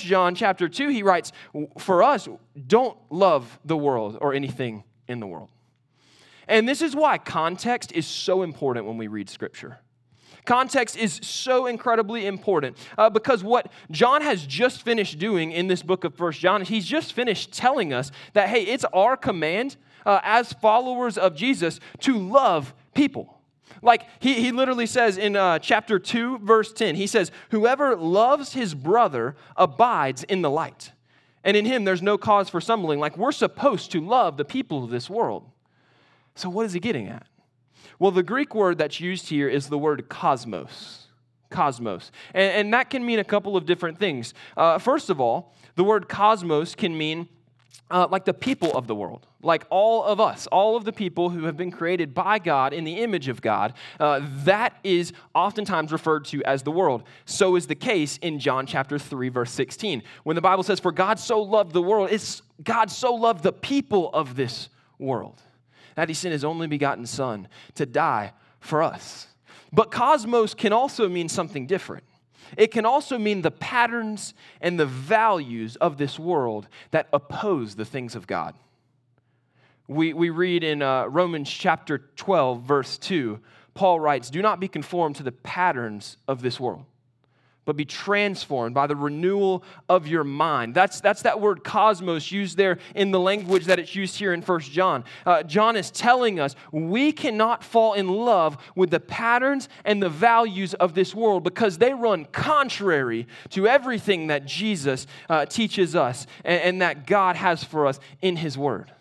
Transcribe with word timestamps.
John 0.00 0.34
chapter 0.34 0.68
2, 0.68 0.88
he 0.88 1.02
writes, 1.02 1.32
For 1.78 2.02
us, 2.02 2.28
don't 2.66 2.98
love 3.10 3.58
the 3.64 3.76
world 3.76 4.18
or 4.20 4.34
anything 4.34 4.84
in 5.08 5.20
the 5.20 5.26
world. 5.26 5.50
And 6.48 6.68
this 6.68 6.82
is 6.82 6.94
why 6.94 7.18
context 7.18 7.92
is 7.92 8.06
so 8.06 8.42
important 8.42 8.86
when 8.86 8.98
we 8.98 9.08
read 9.08 9.28
Scripture. 9.28 9.78
Context 10.44 10.96
is 10.96 11.18
so 11.22 11.66
incredibly 11.66 12.24
important 12.24 12.76
uh, 12.96 13.10
because 13.10 13.42
what 13.42 13.70
John 13.90 14.22
has 14.22 14.46
just 14.46 14.82
finished 14.82 15.18
doing 15.18 15.50
in 15.50 15.66
this 15.66 15.82
book 15.82 16.04
of 16.04 16.14
First 16.14 16.38
John, 16.38 16.62
he's 16.62 16.86
just 16.86 17.12
finished 17.14 17.52
telling 17.52 17.92
us 17.92 18.12
that, 18.32 18.48
hey, 18.48 18.62
it's 18.62 18.84
our 18.92 19.16
command 19.16 19.76
uh, 20.06 20.20
as 20.22 20.52
followers 20.52 21.18
of 21.18 21.34
Jesus 21.34 21.80
to 22.00 22.16
love 22.16 22.74
people. 22.94 23.35
Like 23.82 24.06
he, 24.20 24.34
he 24.34 24.52
literally 24.52 24.86
says 24.86 25.18
in 25.18 25.36
uh, 25.36 25.58
chapter 25.58 25.98
2, 25.98 26.38
verse 26.38 26.72
10, 26.72 26.94
he 26.94 27.06
says, 27.06 27.30
Whoever 27.50 27.96
loves 27.96 28.52
his 28.52 28.74
brother 28.74 29.36
abides 29.56 30.22
in 30.24 30.42
the 30.42 30.50
light. 30.50 30.92
And 31.44 31.56
in 31.56 31.64
him, 31.64 31.84
there's 31.84 32.02
no 32.02 32.18
cause 32.18 32.48
for 32.48 32.60
stumbling. 32.60 32.98
Like 32.98 33.16
we're 33.16 33.32
supposed 33.32 33.92
to 33.92 34.00
love 34.00 34.36
the 34.36 34.44
people 34.44 34.84
of 34.84 34.90
this 34.90 35.08
world. 35.08 35.48
So, 36.34 36.48
what 36.50 36.66
is 36.66 36.72
he 36.72 36.80
getting 36.80 37.08
at? 37.08 37.26
Well, 37.98 38.10
the 38.10 38.22
Greek 38.22 38.54
word 38.54 38.78
that's 38.78 39.00
used 39.00 39.28
here 39.28 39.48
is 39.48 39.68
the 39.68 39.78
word 39.78 40.08
cosmos. 40.08 41.06
Cosmos. 41.50 42.10
And, 42.34 42.52
and 42.52 42.74
that 42.74 42.90
can 42.90 43.06
mean 43.06 43.18
a 43.18 43.24
couple 43.24 43.56
of 43.56 43.64
different 43.64 43.98
things. 43.98 44.34
Uh, 44.56 44.78
first 44.78 45.08
of 45.08 45.20
all, 45.20 45.54
the 45.76 45.84
word 45.84 46.08
cosmos 46.08 46.74
can 46.74 46.96
mean 46.96 47.28
uh, 47.90 48.08
like 48.10 48.24
the 48.24 48.34
people 48.34 48.76
of 48.76 48.86
the 48.86 48.94
world, 48.94 49.26
like 49.42 49.64
all 49.70 50.04
of 50.04 50.20
us, 50.20 50.46
all 50.48 50.76
of 50.76 50.84
the 50.84 50.92
people 50.92 51.30
who 51.30 51.44
have 51.44 51.56
been 51.56 51.70
created 51.70 52.14
by 52.14 52.38
God 52.38 52.72
in 52.72 52.84
the 52.84 53.00
image 53.00 53.28
of 53.28 53.40
God, 53.40 53.74
uh, 54.00 54.20
that 54.44 54.76
is 54.82 55.12
oftentimes 55.34 55.92
referred 55.92 56.24
to 56.26 56.42
as 56.44 56.62
the 56.62 56.72
world. 56.72 57.04
So 57.26 57.54
is 57.54 57.66
the 57.66 57.74
case 57.74 58.18
in 58.18 58.40
John 58.40 58.66
chapter 58.66 58.98
3, 58.98 59.28
verse 59.28 59.52
16. 59.52 60.02
When 60.24 60.34
the 60.34 60.42
Bible 60.42 60.62
says, 60.64 60.80
For 60.80 60.92
God 60.92 61.18
so 61.18 61.40
loved 61.40 61.72
the 61.72 61.82
world, 61.82 62.10
it's 62.10 62.42
God 62.62 62.90
so 62.90 63.14
loved 63.14 63.42
the 63.42 63.52
people 63.52 64.10
of 64.12 64.34
this 64.34 64.68
world 64.98 65.40
that 65.94 66.08
he 66.08 66.14
sent 66.14 66.32
his 66.32 66.44
only 66.44 66.66
begotten 66.66 67.06
Son 67.06 67.48
to 67.74 67.86
die 67.86 68.32
for 68.60 68.82
us. 68.82 69.28
But 69.72 69.90
cosmos 69.90 70.54
can 70.54 70.72
also 70.72 71.08
mean 71.08 71.28
something 71.28 71.66
different. 71.66 72.04
It 72.56 72.70
can 72.70 72.86
also 72.86 73.18
mean 73.18 73.42
the 73.42 73.50
patterns 73.50 74.34
and 74.60 74.78
the 74.78 74.86
values 74.86 75.76
of 75.76 75.98
this 75.98 76.18
world 76.18 76.68
that 76.90 77.08
oppose 77.12 77.74
the 77.74 77.84
things 77.84 78.14
of 78.14 78.26
God. 78.26 78.54
We, 79.88 80.12
we 80.12 80.30
read 80.30 80.64
in 80.64 80.82
uh, 80.82 81.06
Romans 81.06 81.50
chapter 81.50 81.98
12, 82.16 82.62
verse 82.62 82.98
2, 82.98 83.38
Paul 83.74 84.00
writes, 84.00 84.30
Do 84.30 84.42
not 84.42 84.58
be 84.58 84.68
conformed 84.68 85.16
to 85.16 85.22
the 85.22 85.32
patterns 85.32 86.16
of 86.26 86.42
this 86.42 86.58
world 86.58 86.84
but 87.66 87.76
be 87.76 87.84
transformed 87.84 88.74
by 88.74 88.86
the 88.86 88.96
renewal 88.96 89.62
of 89.88 90.06
your 90.06 90.24
mind. 90.24 90.74
That's, 90.74 91.00
that's 91.00 91.22
that 91.22 91.40
word 91.40 91.62
cosmos 91.62 92.32
used 92.32 92.56
there 92.56 92.78
in 92.94 93.10
the 93.10 93.20
language 93.20 93.66
that 93.66 93.78
it's 93.78 93.94
used 93.94 94.16
here 94.16 94.32
in 94.32 94.40
First 94.40 94.72
John. 94.72 95.04
Uh, 95.26 95.42
John 95.42 95.76
is 95.76 95.90
telling 95.90 96.40
us 96.40 96.56
we 96.72 97.12
cannot 97.12 97.62
fall 97.62 97.92
in 97.92 98.08
love 98.08 98.56
with 98.74 98.90
the 98.90 99.00
patterns 99.00 99.68
and 99.84 100.02
the 100.02 100.08
values 100.08 100.72
of 100.74 100.94
this 100.94 101.14
world 101.14 101.44
because 101.44 101.76
they 101.76 101.92
run 101.92 102.24
contrary 102.26 103.26
to 103.50 103.68
everything 103.68 104.28
that 104.28 104.46
Jesus 104.46 105.06
uh, 105.28 105.44
teaches 105.44 105.94
us 105.94 106.26
and, 106.44 106.62
and 106.62 106.82
that 106.82 107.06
God 107.06 107.36
has 107.36 107.62
for 107.62 107.86
us 107.86 108.00
in 108.22 108.36
His 108.36 108.56
Word. 108.56 108.92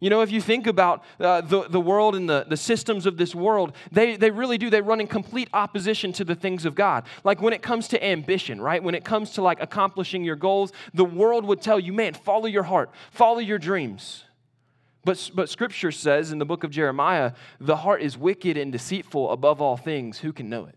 You 0.00 0.10
know, 0.10 0.20
if 0.20 0.30
you 0.30 0.40
think 0.40 0.66
about 0.66 1.02
uh, 1.18 1.40
the, 1.40 1.68
the 1.68 1.80
world 1.80 2.14
and 2.14 2.28
the, 2.28 2.46
the 2.48 2.56
systems 2.56 3.06
of 3.06 3.16
this 3.16 3.34
world, 3.34 3.72
they, 3.90 4.16
they 4.16 4.30
really 4.30 4.58
do. 4.58 4.70
They 4.70 4.80
run 4.80 5.00
in 5.00 5.06
complete 5.06 5.48
opposition 5.52 6.12
to 6.14 6.24
the 6.24 6.34
things 6.34 6.64
of 6.64 6.74
God. 6.74 7.04
Like 7.24 7.42
when 7.42 7.52
it 7.52 7.62
comes 7.62 7.88
to 7.88 8.04
ambition, 8.04 8.60
right? 8.60 8.82
When 8.82 8.94
it 8.94 9.04
comes 9.04 9.30
to 9.32 9.42
like 9.42 9.60
accomplishing 9.60 10.22
your 10.22 10.36
goals, 10.36 10.72
the 10.94 11.04
world 11.04 11.44
would 11.44 11.60
tell 11.60 11.80
you, 11.80 11.92
man, 11.92 12.14
follow 12.14 12.46
your 12.46 12.62
heart, 12.62 12.90
follow 13.10 13.40
your 13.40 13.58
dreams. 13.58 14.24
But, 15.04 15.30
but 15.34 15.48
scripture 15.48 15.90
says 15.90 16.32
in 16.32 16.38
the 16.38 16.44
book 16.44 16.64
of 16.64 16.70
Jeremiah, 16.70 17.32
the 17.60 17.76
heart 17.76 18.02
is 18.02 18.18
wicked 18.18 18.56
and 18.56 18.70
deceitful 18.70 19.30
above 19.30 19.60
all 19.60 19.76
things. 19.76 20.18
Who 20.18 20.32
can 20.32 20.48
know 20.48 20.66
it? 20.66 20.74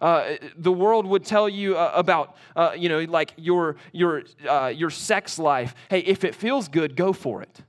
Uh, 0.00 0.36
the 0.56 0.70
world 0.70 1.04
would 1.06 1.24
tell 1.24 1.48
you 1.48 1.76
uh, 1.76 1.90
about, 1.94 2.36
uh, 2.54 2.72
you 2.76 2.88
know, 2.88 3.00
like 3.00 3.32
your, 3.36 3.76
your, 3.92 4.22
uh, 4.48 4.72
your 4.74 4.90
sex 4.90 5.38
life. 5.38 5.74
Hey, 5.90 6.00
if 6.00 6.22
it 6.22 6.34
feels 6.34 6.68
good, 6.68 6.94
go 6.94 7.12
for 7.12 7.42
it. 7.42 7.60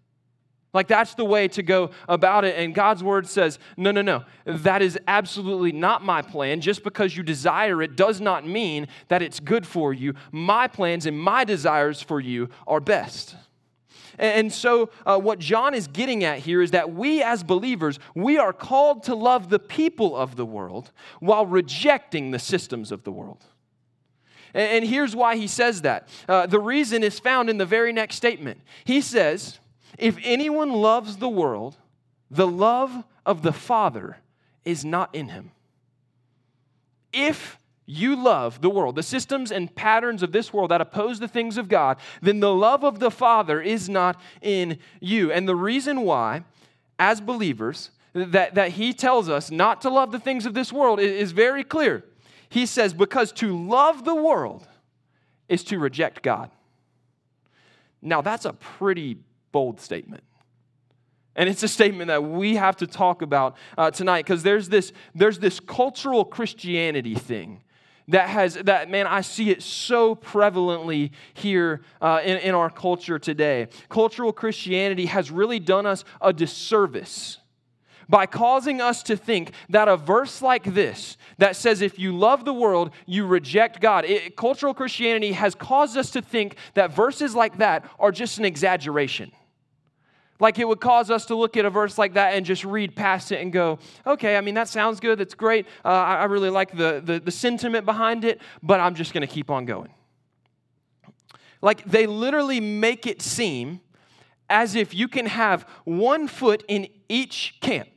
Like, 0.74 0.88
that's 0.88 1.16
the 1.16 1.26
way 1.26 1.48
to 1.50 1.64
go 1.64 1.90
about 2.08 2.46
it. 2.46 2.56
And 2.58 2.76
God's 2.76 3.04
word 3.04 3.28
says, 3.28 3.58
no, 3.76 3.92
no, 3.92 4.02
no. 4.02 4.24
That 4.46 4.82
is 4.82 5.00
absolutely 5.08 5.72
not 5.72 6.04
my 6.04 6.22
plan. 6.22 6.62
Just 6.62 6.84
because 6.84 7.18
you 7.18 7.24
desire 7.24 7.82
it 7.82 7.96
does 7.96 8.22
not 8.22 8.46
mean 8.46 8.88
that 9.08 9.22
it's 9.22 9.40
good 9.40 9.66
for 9.66 9.94
you. 9.94 10.14
My 10.32 10.68
plans 10.68 11.06
and 11.06 11.20
my 11.20 11.44
desires 11.44 12.02
for 12.02 12.20
you 12.20 12.50
are 12.68 12.80
best. 12.80 13.36
And 14.20 14.52
so, 14.52 14.90
uh, 15.06 15.18
what 15.18 15.40
John 15.40 15.74
is 15.74 15.88
getting 15.88 16.26
at 16.26 16.40
here 16.40 16.62
is 16.62 16.72
that 16.72 16.94
we 16.94 17.24
as 17.24 17.42
believers, 17.42 18.00
we 18.14 18.38
are 18.38 18.52
called 18.52 19.04
to 19.04 19.16
love 19.16 19.50
the 19.50 19.60
people 19.60 20.16
of 20.16 20.36
the 20.36 20.46
world 20.46 20.92
while 21.22 21.46
rejecting 21.46 22.32
the 22.32 22.40
systems 22.40 22.92
of 22.92 23.04
the 23.06 23.14
world. 23.14 23.46
And, 24.54 24.84
here's 24.84 25.16
why 25.16 25.38
he 25.38 25.48
says 25.48 25.84
that. 25.84 26.10
Uh, 26.28 26.48
the 26.48 26.60
reason 26.60 27.04
is 27.04 27.20
found 27.20 27.50
in 27.50 27.58
the 27.58 27.66
very 27.66 27.94
next 27.94 28.16
statement. 28.16 28.60
He 28.84 29.00
says, 29.00 29.60
if 30.00 30.18
anyone 30.24 30.72
loves 30.72 31.18
the 31.18 31.30
world, 31.30 31.78
the 32.32 32.48
love 32.48 33.04
of 33.26 33.42
the 33.42 33.54
Father 33.54 34.18
is 34.66 34.86
not 34.86 35.14
in 35.14 35.30
him. 35.30 35.52
If 37.12 37.58
you 37.86 38.16
love 38.16 38.62
the 38.62 38.70
world, 38.70 38.96
the 38.96 39.04
systems 39.04 39.52
and 39.52 39.74
patterns 39.74 40.22
of 40.22 40.32
this 40.32 40.54
world 40.54 40.70
that 40.70 40.80
oppose 40.80 41.20
the 41.20 41.28
things 41.28 41.58
of 41.58 41.68
God, 41.68 41.98
then 42.22 42.40
the 42.40 42.54
love 42.54 42.84
of 42.84 43.00
the 43.00 43.10
Father 43.10 43.62
is 43.62 43.90
not 43.90 44.22
in 44.42 44.78
you. 45.00 45.32
And 45.32 45.48
the 45.48 45.56
reason 45.56 46.02
why, 46.02 46.44
as 47.00 47.20
believers, 47.20 47.90
that, 48.14 48.56
that 48.56 48.72
he 48.72 48.94
tells 48.94 49.28
us 49.28 49.50
not 49.50 49.82
to 49.82 49.90
love 49.90 50.12
the 50.12 50.20
things 50.20 50.46
of 50.46 50.54
this 50.54 50.72
world 50.72 51.00
is 51.00 51.32
very 51.32 51.64
clear. 51.64 52.04
He 52.48 52.66
says, 52.66 52.94
because 52.94 53.32
to 53.34 53.58
love 53.58 54.06
the 54.06 54.16
world 54.16 54.68
is 55.48 55.64
to 55.66 55.80
reject 55.80 56.22
God. 56.22 56.52
Now, 58.02 58.22
that's 58.22 58.46
a 58.46 58.54
pretty 58.54 59.18
bold 59.52 59.80
statement. 59.80 60.24
And 61.36 61.48
it's 61.48 61.64
a 61.64 61.68
statement 61.68 62.10
that 62.10 62.24
we 62.24 62.56
have 62.58 62.76
to 62.78 62.88
talk 62.88 63.22
about 63.22 63.56
uh, 63.78 63.92
tonight 63.92 64.26
because 64.26 64.44
there's 64.44 64.68
this, 64.70 64.92
there's 65.16 65.40
this 65.40 65.60
cultural 65.60 66.26
Christianity 66.26 67.16
thing 67.16 67.62
that 68.10 68.28
has 68.28 68.56
that 68.56 68.90
man 68.90 69.08
i 69.08 69.22
see 69.22 69.50
it 69.50 69.62
so 69.62 70.16
prevalently 70.16 71.12
here 71.34 71.82
uh, 72.02 72.20
in, 72.24 72.38
in 72.40 72.56
our 72.56 72.70
culture 72.70 73.18
today 73.18 73.68
cultural 73.88 74.34
christianity 74.34 75.06
has 75.06 75.32
really 75.32 75.60
done 75.60 75.86
us 75.86 76.04
a 76.20 76.34
disservice 76.34 77.38
by 78.10 78.26
causing 78.26 78.82
us 78.82 79.04
to 79.04 79.16
think 79.16 79.52
that 79.70 79.88
a 79.88 79.96
verse 79.96 80.42
like 80.42 80.74
this 80.74 81.18
that 81.38 81.56
says 81.56 81.82
if 81.82 82.00
you 82.00 82.18
love 82.18 82.46
the 82.46 82.54
world 82.54 82.92
you 83.06 83.26
reject 83.26 83.80
god 83.80 84.06
it, 84.06 84.36
cultural 84.36 84.74
christianity 84.74 85.32
has 85.32 85.54
caused 85.54 85.96
us 85.96 86.10
to 86.10 86.22
think 86.22 86.56
that 86.74 86.92
verses 86.92 87.36
like 87.36 87.60
that 87.60 87.86
are 88.00 88.12
just 88.12 88.40
an 88.40 88.46
exaggeration 88.46 89.32
like 90.40 90.58
it 90.58 90.68
would 90.68 90.80
cause 90.80 91.12
us 91.12 91.26
to 91.26 91.36
look 91.36 91.58
at 91.58 91.66
a 91.66 91.70
verse 91.70 91.98
like 91.98 92.14
that 92.14 92.34
and 92.34 92.46
just 92.46 92.64
read 92.64 92.96
past 92.96 93.32
it 93.32 93.42
and 93.42 93.52
go, 93.52 93.80
okay, 94.08 94.38
I 94.38 94.42
mean, 94.42 94.56
that 94.56 94.70
sounds 94.70 95.00
good. 95.00 95.20
That's 95.20 95.36
great. 95.36 95.66
Uh, 95.84 95.90
I, 95.90 96.26
really 96.26 96.50
like 96.50 96.76
the, 96.76 97.02
the, 97.04 97.20
the 97.20 97.32
sentiment 97.32 97.86
behind 97.86 98.24
it, 98.24 98.40
but 98.64 98.80
I'm 98.80 98.96
just 98.96 99.14
going 99.14 99.22
to 99.22 99.28
keep 99.28 99.50
on 99.50 99.66
going. 99.66 99.94
Like 101.62 101.84
they 101.84 102.08
literally 102.08 102.62
make 102.62 103.06
it 103.06 103.22
seem 103.22 103.82
as 104.50 104.76
if 104.76 104.94
you 104.94 105.08
can 105.08 105.26
have 105.26 105.64
one 105.84 106.28
foot 106.28 106.64
in 106.68 106.88
each 107.10 107.58
camp. 107.60 107.90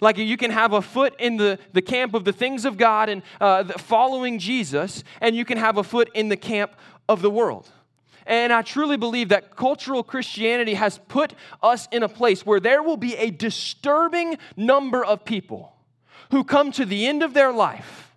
Like 0.00 0.18
you 0.18 0.36
can 0.36 0.50
have 0.50 0.72
a 0.72 0.82
foot 0.82 1.14
in 1.18 1.36
the, 1.36 1.58
the 1.72 1.82
camp 1.82 2.14
of 2.14 2.24
the 2.24 2.32
things 2.32 2.64
of 2.64 2.76
God 2.76 3.08
and 3.08 3.22
uh, 3.40 3.64
following 3.78 4.38
Jesus, 4.38 5.04
and 5.20 5.36
you 5.36 5.44
can 5.44 5.58
have 5.58 5.76
a 5.76 5.84
foot 5.84 6.10
in 6.14 6.30
the 6.30 6.36
camp 6.36 6.74
of 7.08 7.22
the 7.22 7.30
world. 7.30 7.70
And 8.30 8.52
I 8.52 8.62
truly 8.62 8.96
believe 8.96 9.30
that 9.30 9.56
cultural 9.56 10.04
Christianity 10.04 10.74
has 10.74 11.00
put 11.08 11.34
us 11.64 11.88
in 11.90 12.04
a 12.04 12.08
place 12.08 12.46
where 12.46 12.60
there 12.60 12.80
will 12.80 12.96
be 12.96 13.16
a 13.16 13.30
disturbing 13.30 14.38
number 14.56 15.04
of 15.04 15.24
people 15.24 15.74
who 16.30 16.44
come 16.44 16.70
to 16.72 16.86
the 16.86 17.08
end 17.08 17.24
of 17.24 17.34
their 17.34 17.52
life. 17.52 18.14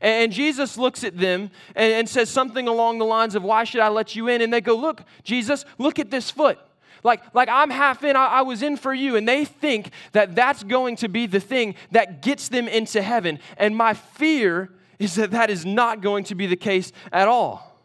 And 0.00 0.30
Jesus 0.30 0.78
looks 0.78 1.02
at 1.02 1.18
them 1.18 1.50
and 1.74 2.08
says 2.08 2.30
something 2.30 2.68
along 2.68 2.98
the 2.98 3.04
lines 3.04 3.34
of, 3.34 3.42
Why 3.42 3.64
should 3.64 3.80
I 3.80 3.88
let 3.88 4.14
you 4.14 4.28
in? 4.28 4.40
And 4.40 4.52
they 4.52 4.60
go, 4.60 4.76
Look, 4.76 5.02
Jesus, 5.24 5.64
look 5.78 5.98
at 5.98 6.12
this 6.12 6.30
foot. 6.30 6.60
Like, 7.02 7.34
like 7.34 7.48
I'm 7.48 7.70
half 7.70 8.04
in, 8.04 8.14
I, 8.14 8.26
I 8.26 8.42
was 8.42 8.62
in 8.62 8.76
for 8.76 8.94
you. 8.94 9.16
And 9.16 9.28
they 9.28 9.44
think 9.44 9.90
that 10.12 10.36
that's 10.36 10.62
going 10.62 10.94
to 10.96 11.08
be 11.08 11.26
the 11.26 11.40
thing 11.40 11.74
that 11.90 12.22
gets 12.22 12.50
them 12.50 12.68
into 12.68 13.02
heaven. 13.02 13.40
And 13.56 13.76
my 13.76 13.94
fear 13.94 14.70
is 15.00 15.16
that 15.16 15.32
that 15.32 15.50
is 15.50 15.66
not 15.66 16.02
going 16.02 16.22
to 16.24 16.36
be 16.36 16.46
the 16.46 16.56
case 16.56 16.92
at 17.10 17.26
all. 17.26 17.75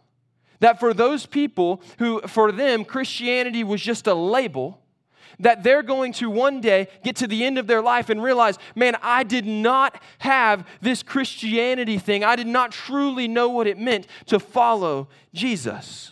That 0.62 0.80
for 0.80 0.94
those 0.94 1.26
people 1.26 1.82
who, 1.98 2.22
for 2.22 2.52
them, 2.52 2.86
Christianity 2.86 3.64
was 3.64 3.82
just 3.82 4.08
a 4.08 4.14
label, 4.14 4.80
that 5.40 5.64
they're 5.64 5.84
going 5.84 6.14
to 6.14 6.30
one 6.30 6.62
day 6.62 6.88
get 7.04 7.16
to 7.18 7.28
the 7.28 7.44
end 7.44 7.58
of 7.58 7.66
their 7.68 7.82
life 7.82 8.10
and 8.10 8.22
realize, 8.22 8.58
man, 8.76 8.96
I 9.02 9.24
did 9.24 9.46
not 9.46 10.02
have 10.20 10.66
this 10.80 11.04
Christianity 11.04 11.98
thing. 11.98 12.24
I 12.24 12.36
did 12.36 12.48
not 12.48 12.72
truly 12.72 13.28
know 13.28 13.50
what 13.50 13.68
it 13.68 13.80
meant 13.80 14.08
to 14.28 14.40
follow 14.40 15.10
Jesus. 15.34 16.12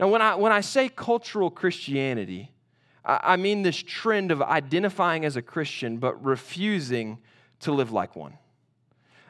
Now, 0.00 0.08
when 0.08 0.22
I, 0.22 0.34
when 0.34 0.50
I 0.50 0.62
say 0.62 0.88
cultural 0.88 1.50
Christianity, 1.50 2.50
I, 3.04 3.20
I 3.22 3.36
mean 3.36 3.62
this 3.62 3.76
trend 3.76 4.30
of 4.30 4.40
identifying 4.40 5.24
as 5.24 5.36
a 5.36 5.42
Christian 5.42 5.98
but 5.98 6.22
refusing 6.24 7.18
to 7.60 7.72
live 7.72 7.92
like 7.92 8.16
one. 8.16 8.38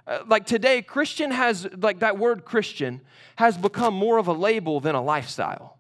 Uh, 0.07 0.21
like 0.27 0.47
today, 0.47 0.83
Christian 0.83 1.31
has, 1.31 1.67
like 1.79 2.01
that 2.01 2.19
word 2.19 2.45
Christian 2.45 3.01
has 3.37 3.57
become 3.57 3.95
more 3.95 4.19
of 4.19 4.27
a 4.27 4.33
label 4.33 4.81
than 4.81 4.95
a 4.95 5.03
lifestyle. 5.03 5.79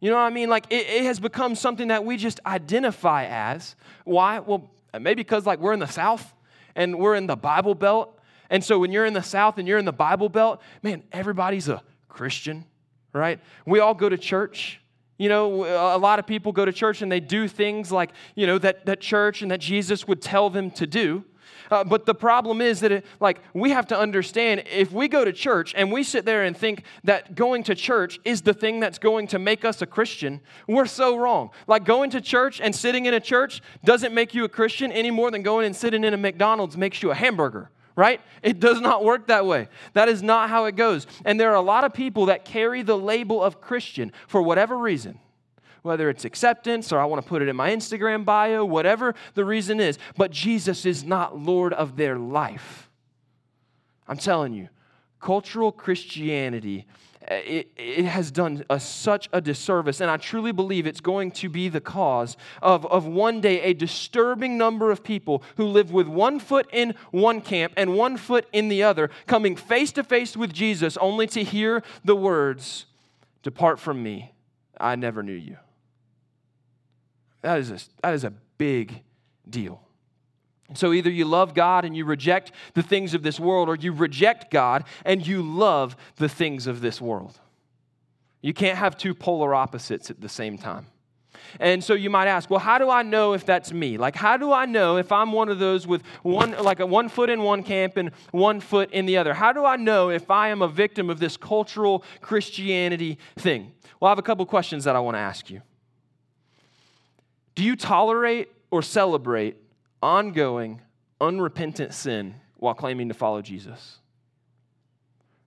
You 0.00 0.10
know 0.10 0.16
what 0.16 0.22
I 0.22 0.30
mean? 0.30 0.48
Like 0.48 0.66
it, 0.70 0.86
it 0.86 1.04
has 1.04 1.20
become 1.20 1.54
something 1.54 1.88
that 1.88 2.04
we 2.04 2.16
just 2.16 2.40
identify 2.44 3.24
as. 3.26 3.76
Why? 4.04 4.40
Well, 4.40 4.70
maybe 4.92 5.22
because 5.22 5.46
like 5.46 5.60
we're 5.60 5.72
in 5.72 5.78
the 5.78 5.86
South 5.86 6.34
and 6.74 6.98
we're 6.98 7.14
in 7.14 7.28
the 7.28 7.36
Bible 7.36 7.76
Belt. 7.76 8.18
And 8.50 8.64
so 8.64 8.80
when 8.80 8.90
you're 8.90 9.06
in 9.06 9.14
the 9.14 9.22
South 9.22 9.58
and 9.58 9.68
you're 9.68 9.78
in 9.78 9.84
the 9.84 9.92
Bible 9.92 10.28
Belt, 10.28 10.60
man, 10.82 11.04
everybody's 11.12 11.68
a 11.68 11.82
Christian, 12.08 12.64
right? 13.12 13.38
We 13.64 13.78
all 13.78 13.94
go 13.94 14.08
to 14.08 14.18
church. 14.18 14.80
You 15.18 15.28
know, 15.28 15.64
a 15.64 15.98
lot 15.98 16.18
of 16.18 16.26
people 16.26 16.50
go 16.50 16.64
to 16.64 16.72
church 16.72 17.00
and 17.00 17.10
they 17.10 17.20
do 17.20 17.46
things 17.46 17.92
like, 17.92 18.10
you 18.34 18.46
know, 18.46 18.58
that, 18.58 18.86
that 18.86 19.00
church 19.00 19.40
and 19.40 19.52
that 19.52 19.60
Jesus 19.60 20.08
would 20.08 20.20
tell 20.20 20.50
them 20.50 20.70
to 20.72 20.86
do. 20.86 21.24
Uh, 21.72 21.82
but 21.82 22.04
the 22.04 22.14
problem 22.14 22.60
is 22.60 22.80
that, 22.80 22.92
it, 22.92 23.06
like, 23.18 23.40
we 23.54 23.70
have 23.70 23.86
to 23.86 23.98
understand 23.98 24.62
if 24.70 24.92
we 24.92 25.08
go 25.08 25.24
to 25.24 25.32
church 25.32 25.72
and 25.74 25.90
we 25.90 26.02
sit 26.02 26.26
there 26.26 26.44
and 26.44 26.54
think 26.54 26.84
that 27.02 27.34
going 27.34 27.62
to 27.62 27.74
church 27.74 28.20
is 28.26 28.42
the 28.42 28.52
thing 28.52 28.78
that's 28.78 28.98
going 28.98 29.26
to 29.26 29.38
make 29.38 29.64
us 29.64 29.80
a 29.80 29.86
Christian, 29.86 30.42
we're 30.68 30.84
so 30.84 31.16
wrong. 31.16 31.48
Like, 31.66 31.86
going 31.86 32.10
to 32.10 32.20
church 32.20 32.60
and 32.60 32.76
sitting 32.76 33.06
in 33.06 33.14
a 33.14 33.20
church 33.20 33.62
doesn't 33.84 34.12
make 34.12 34.34
you 34.34 34.44
a 34.44 34.50
Christian 34.50 34.92
any 34.92 35.10
more 35.10 35.30
than 35.30 35.40
going 35.40 35.64
and 35.64 35.74
sitting 35.74 36.04
in 36.04 36.12
a 36.12 36.18
McDonald's 36.18 36.76
makes 36.76 37.02
you 37.02 37.10
a 37.10 37.14
hamburger 37.14 37.70
right? 37.94 38.22
It 38.42 38.58
does 38.58 38.80
not 38.80 39.04
work 39.04 39.26
that 39.26 39.44
way. 39.44 39.68
That 39.92 40.08
is 40.08 40.22
not 40.22 40.48
how 40.48 40.64
it 40.64 40.76
goes. 40.76 41.06
And 41.26 41.38
there 41.38 41.50
are 41.50 41.56
a 41.56 41.60
lot 41.60 41.84
of 41.84 41.92
people 41.92 42.24
that 42.26 42.46
carry 42.46 42.80
the 42.80 42.96
label 42.96 43.42
of 43.42 43.60
Christian 43.60 44.12
for 44.26 44.40
whatever 44.40 44.78
reason 44.78 45.18
whether 45.82 46.08
it's 46.08 46.24
acceptance 46.24 46.92
or 46.92 46.98
I 46.98 47.04
want 47.04 47.22
to 47.22 47.28
put 47.28 47.42
it 47.42 47.48
in 47.48 47.56
my 47.56 47.70
Instagram 47.70 48.24
bio, 48.24 48.64
whatever 48.64 49.14
the 49.34 49.44
reason 49.44 49.80
is. 49.80 49.98
But 50.16 50.30
Jesus 50.30 50.86
is 50.86 51.04
not 51.04 51.38
Lord 51.38 51.72
of 51.72 51.96
their 51.96 52.18
life. 52.18 52.88
I'm 54.08 54.16
telling 54.16 54.52
you, 54.52 54.68
cultural 55.20 55.72
Christianity. 55.72 56.86
Eh, 57.28 57.36
it, 57.36 57.72
it 57.76 58.04
has 58.04 58.30
done 58.30 58.64
a, 58.68 58.80
such 58.80 59.28
a 59.32 59.40
disservice, 59.40 60.00
and 60.00 60.10
I 60.10 60.16
truly 60.16 60.52
believe 60.52 60.86
it's 60.86 61.00
going 61.00 61.30
to 61.32 61.48
be 61.48 61.68
the 61.68 61.80
cause 61.80 62.36
of, 62.60 62.84
of 62.86 63.06
one 63.06 63.40
day 63.40 63.60
a 63.60 63.74
disturbing 63.74 64.58
number 64.58 64.90
of 64.90 65.04
people 65.04 65.42
who 65.56 65.66
live 65.66 65.92
with 65.92 66.08
one 66.08 66.40
foot 66.40 66.68
in 66.72 66.94
one 67.12 67.40
camp 67.40 67.74
and 67.76 67.94
one 67.94 68.16
foot 68.16 68.48
in 68.52 68.68
the 68.68 68.82
other, 68.82 69.08
coming 69.26 69.54
face 69.54 69.92
to 69.92 70.02
face 70.02 70.36
with 70.36 70.52
Jesus 70.52 70.96
only 70.96 71.26
to 71.28 71.44
hear 71.44 71.82
the 72.04 72.16
words, 72.16 72.86
Depart 73.42 73.78
from 73.78 74.02
me, 74.02 74.32
I 74.78 74.96
never 74.96 75.22
knew 75.22 75.32
you. 75.32 75.56
That 77.42 77.58
is 77.58 77.70
a, 77.70 77.78
that 78.02 78.14
is 78.14 78.24
a 78.24 78.32
big 78.56 79.02
deal. 79.48 79.82
So 80.74 80.92
either 80.92 81.10
you 81.10 81.24
love 81.24 81.54
God 81.54 81.84
and 81.84 81.96
you 81.96 82.04
reject 82.04 82.52
the 82.74 82.82
things 82.82 83.14
of 83.14 83.22
this 83.22 83.38
world, 83.38 83.68
or 83.68 83.76
you 83.76 83.92
reject 83.92 84.50
God 84.50 84.84
and 85.04 85.26
you 85.26 85.42
love 85.42 85.96
the 86.16 86.28
things 86.28 86.66
of 86.66 86.80
this 86.80 87.00
world. 87.00 87.38
You 88.40 88.54
can't 88.54 88.78
have 88.78 88.96
two 88.96 89.14
polar 89.14 89.54
opposites 89.54 90.10
at 90.10 90.20
the 90.20 90.28
same 90.28 90.56
time. 90.58 90.86
And 91.60 91.82
so 91.82 91.94
you 91.94 92.08
might 92.08 92.28
ask, 92.28 92.48
well, 92.50 92.60
how 92.60 92.78
do 92.78 92.88
I 92.88 93.02
know 93.02 93.34
if 93.34 93.44
that's 93.44 93.72
me? 93.72 93.98
Like, 93.98 94.16
how 94.16 94.36
do 94.36 94.52
I 94.52 94.64
know 94.64 94.96
if 94.96 95.12
I'm 95.12 95.32
one 95.32 95.48
of 95.48 95.58
those 95.58 95.86
with 95.86 96.02
one, 96.22 96.52
like 96.52 96.80
a 96.80 96.86
one 96.86 97.08
foot 97.08 97.30
in 97.30 97.42
one 97.42 97.62
camp 97.62 97.96
and 97.96 98.10
one 98.30 98.60
foot 98.60 98.90
in 98.92 99.06
the 99.06 99.16
other? 99.18 99.34
How 99.34 99.52
do 99.52 99.64
I 99.64 99.76
know 99.76 100.08
if 100.08 100.30
I 100.30 100.48
am 100.48 100.62
a 100.62 100.68
victim 100.68 101.10
of 101.10 101.18
this 101.18 101.36
cultural 101.36 102.04
Christianity 102.20 103.18
thing? 103.36 103.72
Well, 104.00 104.08
I 104.08 104.12
have 104.12 104.18
a 104.18 104.22
couple 104.22 104.46
questions 104.46 104.84
that 104.84 104.96
I 104.96 105.00
want 105.00 105.16
to 105.16 105.20
ask 105.20 105.50
you. 105.50 105.62
Do 107.54 107.62
you 107.62 107.76
tolerate 107.76 108.48
or 108.70 108.82
celebrate 108.82 109.56
ongoing, 110.02 110.80
unrepentant 111.20 111.94
sin 111.94 112.34
while 112.56 112.74
claiming 112.74 113.08
to 113.08 113.14
follow 113.14 113.42
Jesus? 113.42 113.98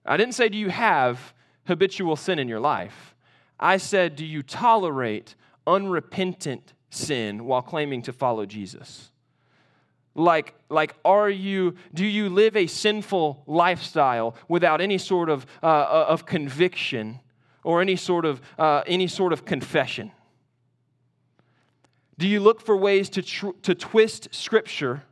I 0.04 0.16
didn't 0.16 0.34
say, 0.34 0.48
do 0.48 0.56
you 0.56 0.68
have 0.68 1.34
habitual 1.66 2.16
sin 2.16 2.38
in 2.38 2.48
your 2.48 2.60
life? 2.60 3.14
I 3.58 3.78
said, 3.78 4.16
do 4.16 4.24
you 4.24 4.42
tolerate 4.42 5.34
unrepentant 5.66 6.74
sin 6.90 7.44
while 7.44 7.62
claiming 7.62 8.02
to 8.02 8.12
follow 8.12 8.46
Jesus? 8.46 9.10
Like, 10.14 10.54
like 10.70 10.94
are 11.04 11.28
you, 11.28 11.74
do 11.92 12.06
you 12.06 12.28
live 12.28 12.56
a 12.56 12.66
sinful 12.66 13.42
lifestyle 13.46 14.36
without 14.48 14.80
any 14.80 14.98
sort 14.98 15.28
of, 15.28 15.44
uh, 15.62 15.66
uh 15.66 16.06
of 16.08 16.24
conviction 16.24 17.20
or 17.64 17.82
any 17.82 17.96
sort 17.96 18.24
of, 18.24 18.40
uh, 18.58 18.82
any 18.86 19.08
sort 19.08 19.32
of 19.32 19.44
confession? 19.44 20.12
Do 22.18 22.26
you 22.26 22.40
look 22.40 22.60
for 22.60 22.76
ways 22.76 23.08
to, 23.10 23.22
tr- 23.22 23.50
to 23.62 23.74
twist 23.74 24.28
Scripture 24.34 25.02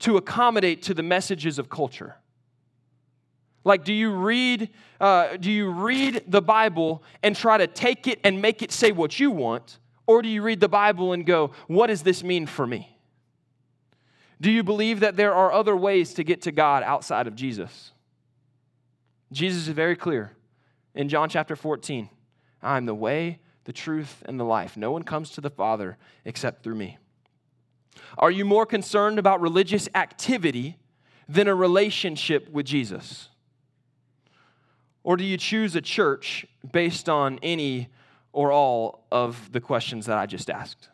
to 0.00 0.16
accommodate 0.16 0.82
to 0.82 0.94
the 0.94 1.02
messages 1.02 1.58
of 1.58 1.68
culture? 1.68 2.16
Like, 3.62 3.84
do 3.84 3.92
you 3.92 4.10
read, 4.12 4.70
uh, 5.00 5.36
do 5.36 5.50
you 5.50 5.68
read 5.70 6.24
the 6.26 6.40
Bible 6.40 7.02
and 7.22 7.36
try 7.36 7.58
to 7.58 7.66
take 7.66 8.06
it 8.06 8.18
and 8.24 8.40
make 8.40 8.62
it 8.62 8.72
say 8.72 8.90
what 8.90 9.20
you 9.20 9.30
want? 9.30 9.78
Or 10.06 10.22
do 10.22 10.28
you 10.28 10.42
read 10.42 10.60
the 10.60 10.68
Bible 10.68 11.12
and 11.12 11.26
go, 11.26 11.50
what 11.66 11.88
does 11.88 12.02
this 12.02 12.24
mean 12.24 12.46
for 12.46 12.66
me? 12.66 12.96
Do 14.40 14.50
you 14.50 14.62
believe 14.62 15.00
that 15.00 15.16
there 15.16 15.34
are 15.34 15.52
other 15.52 15.76
ways 15.76 16.14
to 16.14 16.24
get 16.24 16.42
to 16.42 16.52
God 16.52 16.82
outside 16.82 17.26
of 17.26 17.34
Jesus? 17.34 17.92
Jesus 19.30 19.68
is 19.68 19.74
very 19.74 19.94
clear 19.94 20.32
in 20.94 21.08
John 21.08 21.28
chapter 21.28 21.54
14 21.54 22.08
I'm 22.62 22.84
the 22.86 22.94
way, 22.94 23.38
the 23.64 23.72
truth, 23.72 24.22
and 24.26 24.38
the 24.38 24.44
life. 24.44 24.76
No 24.76 24.90
one 24.90 25.02
comes 25.02 25.30
to 25.30 25.40
the 25.40 25.50
Father 25.50 25.96
except 26.24 26.62
through 26.62 26.74
me. 26.74 26.98
Are 28.18 28.30
you 28.30 28.44
more 28.44 28.66
concerned 28.66 29.18
about 29.18 29.40
religious 29.40 29.88
activity 29.94 30.78
than 31.28 31.48
a 31.48 31.54
relationship 31.54 32.50
with 32.50 32.66
Jesus? 32.66 33.28
Or 35.02 35.16
do 35.16 35.24
you 35.24 35.36
choose 35.36 35.74
a 35.76 35.80
church 35.80 36.46
based 36.72 37.08
on 37.08 37.38
any 37.42 37.88
or 38.32 38.52
all 38.52 39.06
of 39.10 39.52
the 39.52 39.60
questions 39.60 40.06
that 40.06 40.18
I 40.18 40.26
just 40.26 40.50
asked? 40.50 40.89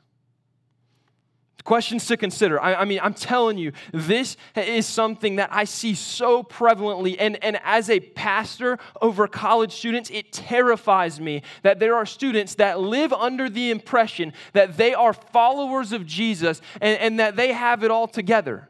Questions 1.66 2.06
to 2.06 2.16
consider. 2.16 2.62
I, 2.62 2.74
I, 2.74 2.84
mean, 2.84 3.00
I'm 3.02 3.12
telling 3.12 3.58
you, 3.58 3.72
this 3.92 4.36
is 4.54 4.86
something 4.86 5.34
that 5.34 5.48
I 5.52 5.64
see 5.64 5.96
so 5.96 6.44
prevalently. 6.44 7.16
And, 7.18 7.42
and 7.42 7.58
as 7.64 7.90
a 7.90 7.98
pastor 7.98 8.78
over 9.02 9.26
college 9.26 9.72
students, 9.72 10.08
it 10.10 10.30
terrifies 10.30 11.18
me 11.18 11.42
that 11.64 11.80
there 11.80 11.96
are 11.96 12.06
students 12.06 12.54
that 12.54 12.78
live 12.78 13.12
under 13.12 13.50
the 13.50 13.72
impression 13.72 14.32
that 14.52 14.76
they 14.76 14.94
are 14.94 15.12
followers 15.12 15.90
of 15.90 16.06
Jesus 16.06 16.62
and, 16.80 17.00
and 17.00 17.18
that 17.18 17.34
they 17.34 17.52
have 17.52 17.82
it 17.82 17.90
all 17.90 18.06
together. 18.06 18.68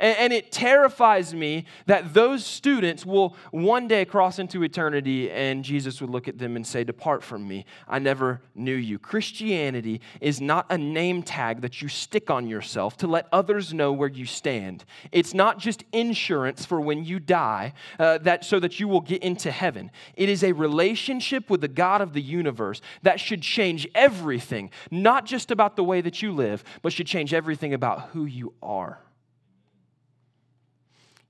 And, 0.00 0.16
and 0.18 0.32
it 0.32 0.50
terrifies 0.50 1.32
me 1.32 1.66
that 1.86 2.12
those 2.12 2.44
students 2.44 3.06
will 3.06 3.36
one 3.52 3.86
day 3.86 4.04
cross 4.04 4.38
into 4.38 4.64
eternity 4.64 5.30
and 5.30 5.62
Jesus 5.62 6.00
would 6.00 6.10
look 6.10 6.26
at 6.26 6.38
them 6.38 6.56
and 6.56 6.66
say, 6.66 6.82
Depart 6.82 7.22
from 7.22 7.46
me. 7.46 7.66
I 7.86 7.98
never 7.98 8.40
knew 8.54 8.74
you. 8.74 8.98
Christianity 8.98 10.00
is 10.20 10.40
not 10.40 10.66
a 10.70 10.78
name 10.78 11.22
tag 11.22 11.60
that 11.60 11.80
you 11.82 11.88
stick 11.88 12.30
on 12.30 12.48
yourself 12.48 12.96
to 12.98 13.06
let 13.06 13.28
others 13.30 13.72
know 13.72 13.92
where 13.92 14.08
you 14.08 14.24
stand. 14.24 14.84
It's 15.12 15.34
not 15.34 15.58
just 15.58 15.84
insurance 15.92 16.64
for 16.64 16.80
when 16.80 17.04
you 17.04 17.20
die 17.20 17.74
uh, 17.98 18.18
that, 18.18 18.44
so 18.44 18.58
that 18.60 18.80
you 18.80 18.88
will 18.88 19.02
get 19.02 19.22
into 19.22 19.50
heaven. 19.50 19.90
It 20.16 20.28
is 20.28 20.42
a 20.42 20.52
relationship 20.52 21.50
with 21.50 21.60
the 21.60 21.68
God 21.68 22.00
of 22.00 22.14
the 22.14 22.22
universe 22.22 22.80
that 23.02 23.20
should 23.20 23.42
change 23.42 23.86
everything, 23.94 24.70
not 24.90 25.26
just 25.26 25.50
about 25.50 25.76
the 25.76 25.84
way 25.84 26.00
that 26.00 26.22
you 26.22 26.32
live, 26.32 26.64
but 26.82 26.92
should 26.92 27.06
change 27.06 27.34
everything 27.34 27.74
about 27.74 28.08
who 28.10 28.24
you 28.24 28.54
are. 28.62 28.98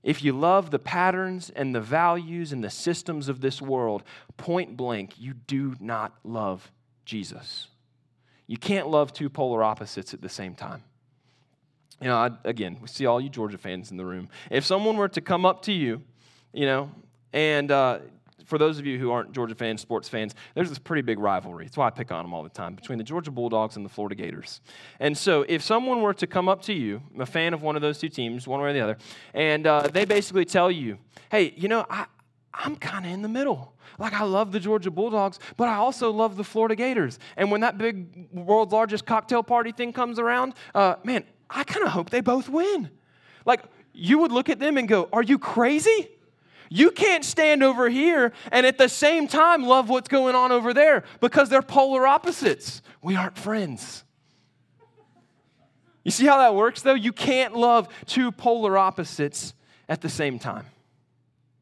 If 0.03 0.23
you 0.23 0.33
love 0.33 0.71
the 0.71 0.79
patterns 0.79 1.51
and 1.51 1.75
the 1.75 1.81
values 1.81 2.51
and 2.51 2.63
the 2.63 2.69
systems 2.69 3.29
of 3.29 3.41
this 3.41 3.61
world, 3.61 4.03
point 4.37 4.75
blank, 4.75 5.13
you 5.17 5.33
do 5.33 5.75
not 5.79 6.13
love 6.23 6.71
Jesus. 7.05 7.67
You 8.47 8.57
can't 8.57 8.87
love 8.87 9.13
two 9.13 9.29
polar 9.29 9.63
opposites 9.63 10.13
at 10.13 10.21
the 10.21 10.29
same 10.29 10.55
time. 10.55 10.83
You 12.01 12.07
know, 12.07 12.17
I, 12.17 12.31
again, 12.45 12.77
we 12.81 12.87
see 12.87 13.05
all 13.05 13.21
you 13.21 13.29
Georgia 13.29 13.59
fans 13.59 13.91
in 13.91 13.97
the 13.97 14.05
room. 14.05 14.27
If 14.49 14.65
someone 14.65 14.97
were 14.97 15.09
to 15.09 15.21
come 15.21 15.45
up 15.45 15.61
to 15.63 15.71
you, 15.71 16.01
you 16.51 16.65
know, 16.65 16.89
and 17.31 17.69
uh, 17.69 17.99
for 18.45 18.57
those 18.57 18.79
of 18.79 18.85
you 18.85 18.97
who 18.97 19.11
aren't 19.11 19.31
Georgia 19.31 19.55
fans, 19.55 19.81
sports 19.81 20.09
fans, 20.09 20.35
there's 20.55 20.69
this 20.69 20.79
pretty 20.79 21.01
big 21.01 21.19
rivalry. 21.19 21.65
That's 21.65 21.77
why 21.77 21.87
I 21.87 21.89
pick 21.89 22.11
on 22.11 22.23
them 22.23 22.33
all 22.33 22.43
the 22.43 22.49
time 22.49 22.75
between 22.75 22.97
the 22.97 23.03
Georgia 23.03 23.31
Bulldogs 23.31 23.75
and 23.75 23.85
the 23.85 23.89
Florida 23.89 24.15
Gators. 24.15 24.61
And 24.99 25.17
so, 25.17 25.45
if 25.47 25.61
someone 25.61 26.01
were 26.01 26.13
to 26.15 26.27
come 26.27 26.49
up 26.49 26.61
to 26.63 26.73
you, 26.73 27.01
a 27.19 27.25
fan 27.25 27.53
of 27.53 27.61
one 27.61 27.75
of 27.75 27.81
those 27.81 27.97
two 27.99 28.09
teams, 28.09 28.47
one 28.47 28.61
way 28.61 28.69
or 28.69 28.73
the 28.73 28.81
other, 28.81 28.97
and 29.33 29.65
uh, 29.67 29.87
they 29.87 30.05
basically 30.05 30.45
tell 30.45 30.69
you, 30.69 30.97
"Hey, 31.29 31.53
you 31.55 31.67
know, 31.67 31.85
I, 31.89 32.05
I'm 32.53 32.75
kind 32.75 33.05
of 33.05 33.11
in 33.11 33.21
the 33.21 33.29
middle. 33.29 33.73
Like, 33.97 34.13
I 34.13 34.23
love 34.23 34.51
the 34.51 34.59
Georgia 34.59 34.91
Bulldogs, 34.91 35.39
but 35.57 35.67
I 35.67 35.75
also 35.75 36.11
love 36.11 36.37
the 36.37 36.43
Florida 36.43 36.75
Gators. 36.75 37.19
And 37.37 37.51
when 37.51 37.61
that 37.61 37.77
big 37.77 38.27
world's 38.31 38.73
largest 38.73 39.05
cocktail 39.05 39.43
party 39.43 39.71
thing 39.71 39.93
comes 39.93 40.19
around, 40.19 40.53
uh, 40.73 40.95
man, 41.03 41.23
I 41.49 41.63
kind 41.63 41.85
of 41.85 41.91
hope 41.91 42.09
they 42.09 42.21
both 42.21 42.49
win. 42.49 42.89
Like, 43.45 43.61
you 43.93 44.19
would 44.19 44.31
look 44.31 44.49
at 44.49 44.59
them 44.59 44.77
and 44.77 44.87
go, 44.87 45.09
Are 45.11 45.23
you 45.23 45.37
crazy? 45.37 46.09
You 46.73 46.91
can't 46.91 47.25
stand 47.25 47.63
over 47.63 47.89
here 47.89 48.31
and 48.49 48.65
at 48.65 48.77
the 48.77 48.87
same 48.87 49.27
time 49.27 49.63
love 49.63 49.89
what's 49.89 50.07
going 50.07 50.35
on 50.35 50.53
over 50.53 50.73
there 50.73 51.03
because 51.19 51.49
they're 51.49 51.61
polar 51.61 52.07
opposites. 52.07 52.81
We 53.01 53.17
aren't 53.17 53.37
friends. 53.37 54.05
You 56.05 56.11
see 56.11 56.25
how 56.25 56.37
that 56.37 56.55
works, 56.55 56.81
though? 56.81 56.93
You 56.93 57.11
can't 57.11 57.57
love 57.57 57.89
two 58.05 58.31
polar 58.31 58.77
opposites 58.77 59.53
at 59.89 59.99
the 59.99 60.07
same 60.07 60.39
time. 60.39 60.65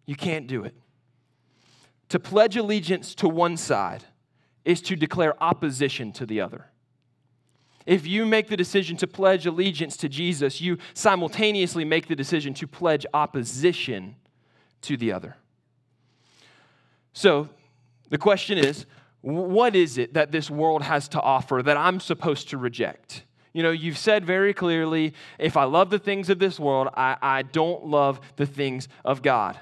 You 0.06 0.16
can't 0.16 0.46
do 0.46 0.64
it. 0.64 0.76
To 2.10 2.20
pledge 2.20 2.56
allegiance 2.56 3.16
to 3.16 3.28
one 3.28 3.58
side 3.58 4.04
is 4.64 4.80
to 4.84 4.96
declare 4.96 5.42
opposition 5.42 6.12
to 6.14 6.28
the 6.28 6.40
other. 6.40 6.68
If 7.88 8.06
you 8.06 8.28
make 8.28 8.48
the 8.48 8.58
decision 8.58 8.96
to 8.98 9.08
pledge 9.08 9.48
allegiance 9.48 9.98
to 9.98 10.08
Jesus, 10.08 10.62
you 10.62 10.78
simultaneously 10.94 11.84
make 11.84 12.08
the 12.08 12.16
decision 12.16 12.54
to 12.54 12.68
pledge 12.68 13.08
opposition 13.12 14.16
to 14.84 14.98
the 14.98 15.12
other. 15.12 15.36
So 17.14 17.50
the 18.10 18.18
question 18.18 18.58
is 18.58 18.86
what 19.22 19.76
is 19.76 19.98
it 19.98 20.14
that 20.14 20.32
this 20.32 20.50
world 20.50 20.82
has 20.84 21.10
to 21.10 21.22
offer 21.22 21.62
that 21.64 21.76
I'm 21.76 22.00
supposed 22.00 22.50
to 22.50 22.58
reject? 22.58 23.24
You 23.52 23.64
know, 23.64 23.72
you've 23.72 23.98
said 23.98 24.26
very 24.26 24.54
clearly 24.54 25.14
if 25.38 25.58
I 25.58 25.66
love 25.66 25.90
the 25.90 26.00
things 26.00 26.30
of 26.30 26.40
this 26.40 26.60
world, 26.60 26.88
I, 26.96 27.18
I 27.22 27.42
don't 27.42 27.86
love 27.86 28.22
the 28.38 28.46
things 28.46 28.88
of 29.04 29.22
God. 29.22 29.60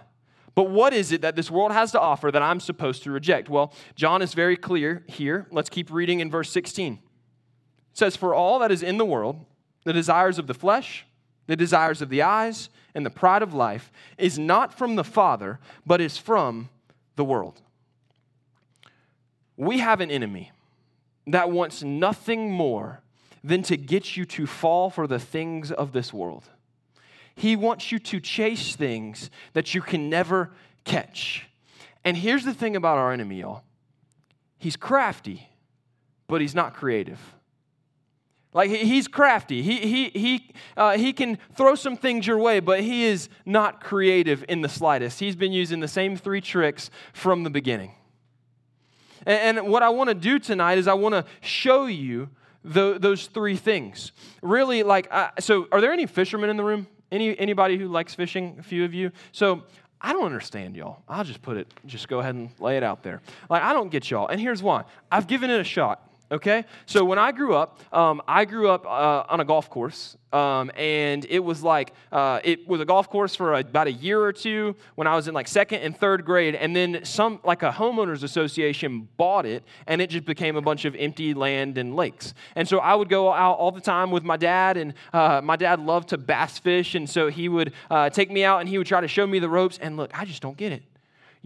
But 0.53 0.69
what 0.69 0.93
is 0.93 1.11
it 1.11 1.21
that 1.21 1.35
this 1.35 1.49
world 1.49 1.71
has 1.71 1.91
to 1.93 1.99
offer 1.99 2.31
that 2.31 2.41
I'm 2.41 2.59
supposed 2.59 3.03
to 3.03 3.11
reject? 3.11 3.49
Well, 3.49 3.73
John 3.95 4.21
is 4.21 4.33
very 4.33 4.57
clear 4.57 5.03
here. 5.07 5.47
Let's 5.51 5.69
keep 5.69 5.91
reading 5.91 6.19
in 6.19 6.29
verse 6.29 6.51
16. 6.51 6.93
It 6.93 6.99
says, 7.93 8.15
For 8.15 8.35
all 8.35 8.59
that 8.59 8.71
is 8.71 8.83
in 8.83 8.97
the 8.97 9.05
world, 9.05 9.43
the 9.83 9.93
desires 9.93 10.37
of 10.37 10.47
the 10.47 10.53
flesh, 10.53 11.05
the 11.47 11.55
desires 11.55 12.01
of 12.01 12.09
the 12.09 12.21
eyes, 12.21 12.69
and 12.93 13.05
the 13.05 13.09
pride 13.09 13.41
of 13.41 13.53
life 13.53 13.91
is 14.17 14.37
not 14.37 14.77
from 14.77 14.95
the 14.95 15.03
Father, 15.03 15.59
but 15.85 16.01
is 16.01 16.17
from 16.17 16.69
the 17.15 17.25
world. 17.25 17.61
We 19.55 19.79
have 19.79 20.01
an 20.01 20.11
enemy 20.11 20.51
that 21.25 21.49
wants 21.49 21.83
nothing 21.83 22.51
more 22.51 23.01
than 23.43 23.61
to 23.63 23.77
get 23.77 24.17
you 24.17 24.25
to 24.25 24.45
fall 24.45 24.89
for 24.89 25.07
the 25.07 25.19
things 25.19 25.71
of 25.71 25.93
this 25.93 26.13
world. 26.13 26.43
He 27.35 27.55
wants 27.55 27.91
you 27.91 27.99
to 27.99 28.19
chase 28.19 28.75
things 28.75 29.29
that 29.53 29.73
you 29.75 29.81
can 29.81 30.09
never 30.09 30.51
catch. 30.85 31.47
And 32.03 32.17
here's 32.17 32.45
the 32.45 32.53
thing 32.53 32.75
about 32.75 32.97
our 32.97 33.11
enemy, 33.11 33.41
y'all 33.41 33.63
he's 34.57 34.75
crafty, 34.75 35.47
but 36.27 36.41
he's 36.41 36.55
not 36.55 36.73
creative. 36.73 37.19
Like 38.57 38.71
he's 38.71 39.07
crafty. 39.07 39.61
He, 39.61 39.81
he, 39.81 40.09
he, 40.09 40.49
uh, 40.75 40.97
he 40.97 41.13
can 41.13 41.37
throw 41.53 41.75
some 41.75 41.95
things 41.95 42.25
your 42.25 42.39
way, 42.39 42.59
but 42.59 42.79
he 42.79 43.05
is 43.05 43.29
not 43.45 43.81
creative 43.81 44.43
in 44.49 44.61
the 44.61 44.67
slightest. 44.67 45.19
He's 45.19 45.35
been 45.35 45.51
using 45.51 45.79
the 45.79 45.87
same 45.87 46.17
three 46.17 46.41
tricks 46.41 46.89
from 47.13 47.43
the 47.43 47.51
beginning. 47.51 47.91
And, 49.27 49.59
and 49.59 49.67
what 49.67 49.83
I 49.83 49.89
want 49.89 50.07
to 50.07 50.15
do 50.15 50.39
tonight 50.39 50.79
is 50.79 50.87
I 50.87 50.95
want 50.95 51.13
to 51.13 51.23
show 51.39 51.85
you 51.85 52.29
the, 52.63 52.97
those 52.97 53.27
three 53.27 53.57
things. 53.57 54.11
Really, 54.41 54.81
like, 54.81 55.07
uh, 55.11 55.29
so 55.39 55.67
are 55.71 55.79
there 55.79 55.93
any 55.93 56.07
fishermen 56.07 56.49
in 56.49 56.57
the 56.57 56.63
room? 56.63 56.87
Any, 57.11 57.37
anybody 57.37 57.77
who 57.77 57.87
likes 57.87 58.15
fishing? 58.15 58.55
A 58.57 58.63
few 58.63 58.83
of 58.83 58.91
you? 58.91 59.11
So 59.33 59.65
I 60.01 60.13
don't 60.13 60.25
understand 60.25 60.75
y'all. 60.75 61.03
I'll 61.07 61.23
just 61.23 61.43
put 61.43 61.57
it, 61.57 61.71
just 61.85 62.07
go 62.07 62.21
ahead 62.21 62.33
and 62.33 62.49
lay 62.59 62.75
it 62.75 62.81
out 62.81 63.03
there. 63.03 63.21
Like, 63.51 63.61
I 63.61 63.73
don't 63.73 63.91
get 63.91 64.09
y'all. 64.09 64.25
And 64.25 64.41
here's 64.41 64.63
why 64.63 64.85
I've 65.11 65.27
given 65.27 65.51
it 65.51 65.61
a 65.61 65.63
shot 65.63 66.06
okay? 66.31 66.65
So 66.85 67.05
when 67.05 67.19
I 67.19 67.31
grew 67.31 67.55
up, 67.55 67.79
um, 67.93 68.21
I 68.27 68.45
grew 68.45 68.69
up 68.69 68.85
uh, 68.85 69.23
on 69.29 69.39
a 69.39 69.45
golf 69.45 69.69
course, 69.69 70.17
um, 70.33 70.71
and 70.75 71.25
it 71.29 71.39
was 71.39 71.63
like, 71.63 71.93
uh, 72.11 72.39
it 72.43 72.67
was 72.67 72.81
a 72.81 72.85
golf 72.85 73.09
course 73.09 73.35
for 73.35 73.53
a, 73.53 73.59
about 73.59 73.87
a 73.87 73.91
year 73.91 74.21
or 74.21 74.33
two 74.33 74.75
when 74.95 75.07
I 75.07 75.15
was 75.15 75.27
in 75.27 75.33
like 75.33 75.47
second 75.47 75.81
and 75.81 75.97
third 75.97 76.25
grade, 76.25 76.55
and 76.55 76.75
then 76.75 77.03
some, 77.03 77.39
like 77.43 77.63
a 77.63 77.71
homeowners 77.71 78.23
association 78.23 79.07
bought 79.17 79.45
it, 79.45 79.63
and 79.87 80.01
it 80.01 80.09
just 80.09 80.25
became 80.25 80.55
a 80.55 80.61
bunch 80.61 80.85
of 80.85 80.95
empty 80.95 81.33
land 81.33 81.77
and 81.77 81.95
lakes. 81.95 82.33
And 82.55 82.67
so 82.67 82.79
I 82.79 82.95
would 82.95 83.09
go 83.09 83.31
out 83.31 83.57
all 83.57 83.71
the 83.71 83.81
time 83.81 84.11
with 84.11 84.23
my 84.23 84.37
dad, 84.37 84.77
and 84.77 84.93
uh, 85.13 85.41
my 85.43 85.55
dad 85.55 85.79
loved 85.79 86.09
to 86.09 86.17
bass 86.17 86.59
fish, 86.59 86.95
and 86.95 87.09
so 87.09 87.29
he 87.29 87.47
would 87.49 87.73
uh, 87.89 88.09
take 88.09 88.29
me 88.31 88.43
out 88.43 88.59
and 88.59 88.69
he 88.69 88.77
would 88.77 88.87
try 88.87 89.01
to 89.01 89.07
show 89.07 89.25
me 89.25 89.39
the 89.39 89.49
ropes, 89.49 89.77
and 89.81 89.97
look, 89.97 90.11
I 90.17 90.25
just 90.25 90.41
don't 90.41 90.57
get 90.57 90.71
it 90.71 90.83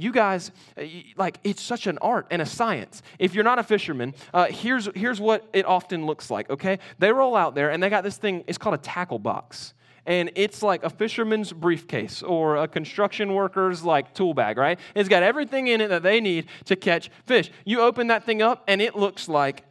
you 0.02 0.12
guys, 0.12 0.52
uh, 0.78 0.84
like, 1.16 1.40
it's 1.44 1.62
such 1.62 1.88
an 1.88 1.98
art 2.00 2.28
and 2.32 2.42
a 2.42 2.46
science. 2.46 3.04
If 3.20 3.34
you're 3.34 3.44
not 3.44 3.60
a 3.60 3.64
fisherman, 3.64 4.16
uh, 4.34 4.48
here's, 4.48 4.90
here's 4.96 5.20
what 5.20 5.48
it 5.54 5.66
often 5.66 6.06
looks 6.06 6.30
like, 6.30 6.50
okay? 6.50 6.80
They 7.00 7.12
roll 7.12 7.36
out 7.36 7.56
there 7.56 7.72
and 7.72 7.82
they 7.82 7.90
got 7.90 8.04
this 8.04 8.18
thing, 8.18 8.44
it's 8.48 8.58
called 8.58 8.76
a 8.76 8.80
tackle 8.80 9.20
box. 9.20 9.74
And 10.06 10.32
it's 10.36 10.64
like 10.64 10.84
a 10.84 10.90
fisherman's 10.90 11.54
briefcase 11.54 12.24
or 12.24 12.58
a 12.58 12.68
construction 12.68 13.34
worker's 13.36 13.84
like 13.84 14.16
tool 14.16 14.34
bag, 14.34 14.58
right? 14.58 14.80
It's 14.96 15.08
got 15.08 15.22
everything 15.22 15.68
in 15.68 15.80
it 15.80 15.90
that 15.90 16.02
they 16.02 16.20
need 16.20 16.48
to 16.66 16.76
catch 16.76 17.12
fish. 17.26 17.52
You 17.66 17.82
open 17.82 18.08
that 18.08 18.24
thing 18.24 18.42
up 18.42 18.64
and 18.68 18.82
it 18.82 18.96
looks 18.96 19.30
like, 19.30 19.64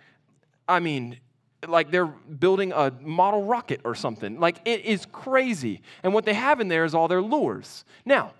I 0.69 0.79
mean, 0.79 1.19
like 1.67 1.91
they're 1.91 2.07
building 2.07 2.73
a 2.73 2.93
model 3.03 3.45
rocket 3.45 3.81
or 3.85 3.97
something. 3.97 4.39
Like 4.39 4.61
it 4.65 4.85
is 4.85 5.05
crazy. 5.11 5.83
And 6.05 6.15
what 6.15 6.25
they 6.25 6.35
have 6.35 6.61
in 6.61 6.69
there 6.69 6.85
is 6.85 6.95
all 6.95 7.09
their 7.09 7.23
lures. 7.23 7.85
Now, 8.05 8.33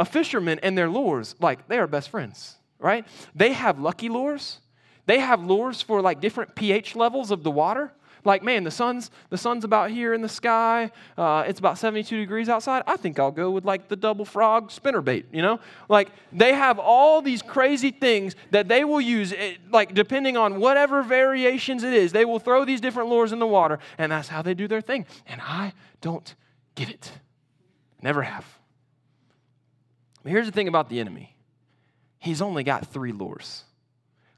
a 0.00 0.04
fisherman 0.04 0.58
and 0.62 0.76
their 0.76 0.88
lures, 0.88 1.36
like 1.40 1.68
they 1.68 1.78
are 1.78 1.86
best 1.86 2.08
friends, 2.08 2.56
right? 2.78 3.06
They 3.34 3.52
have 3.52 3.78
lucky 3.78 4.08
lures. 4.08 4.60
They 5.04 5.20
have 5.20 5.44
lures 5.44 5.82
for 5.82 6.00
like 6.00 6.20
different 6.20 6.54
pH 6.54 6.96
levels 6.96 7.30
of 7.30 7.42
the 7.42 7.50
water. 7.50 7.92
Like, 8.24 8.42
man, 8.42 8.64
the 8.64 8.70
sun's 8.70 9.10
the 9.28 9.36
sun's 9.36 9.62
about 9.64 9.90
here 9.90 10.14
in 10.14 10.22
the 10.22 10.28
sky. 10.28 10.90
Uh, 11.18 11.44
it's 11.46 11.58
about 11.58 11.76
72 11.76 12.16
degrees 12.16 12.48
outside. 12.48 12.82
I 12.86 12.96
think 12.96 13.18
I'll 13.18 13.30
go 13.30 13.50
with 13.50 13.66
like 13.66 13.88
the 13.88 13.96
double 13.96 14.24
frog 14.24 14.70
spinner 14.70 15.02
bait. 15.02 15.26
You 15.32 15.42
know, 15.42 15.60
like 15.90 16.08
they 16.32 16.54
have 16.54 16.78
all 16.78 17.20
these 17.20 17.42
crazy 17.42 17.90
things 17.90 18.36
that 18.52 18.68
they 18.68 18.84
will 18.84 19.00
use. 19.02 19.32
It, 19.32 19.38
eh, 19.38 19.54
like 19.70 19.92
depending 19.92 20.38
on 20.38 20.60
whatever 20.60 21.02
variations 21.02 21.82
it 21.82 21.92
is, 21.92 22.12
they 22.12 22.24
will 22.24 22.38
throw 22.38 22.64
these 22.64 22.80
different 22.80 23.10
lures 23.10 23.32
in 23.32 23.38
the 23.38 23.46
water, 23.46 23.78
and 23.98 24.12
that's 24.12 24.28
how 24.28 24.40
they 24.40 24.54
do 24.54 24.66
their 24.66 24.80
thing. 24.80 25.04
And 25.26 25.42
I 25.42 25.74
don't 26.00 26.34
get 26.74 26.88
it. 26.88 27.12
Never 28.02 28.22
have. 28.22 28.59
Here's 30.24 30.46
the 30.46 30.52
thing 30.52 30.68
about 30.68 30.88
the 30.88 31.00
enemy 31.00 31.34
he's 32.18 32.42
only 32.42 32.62
got 32.62 32.86
three 32.86 33.12
lures. 33.12 33.64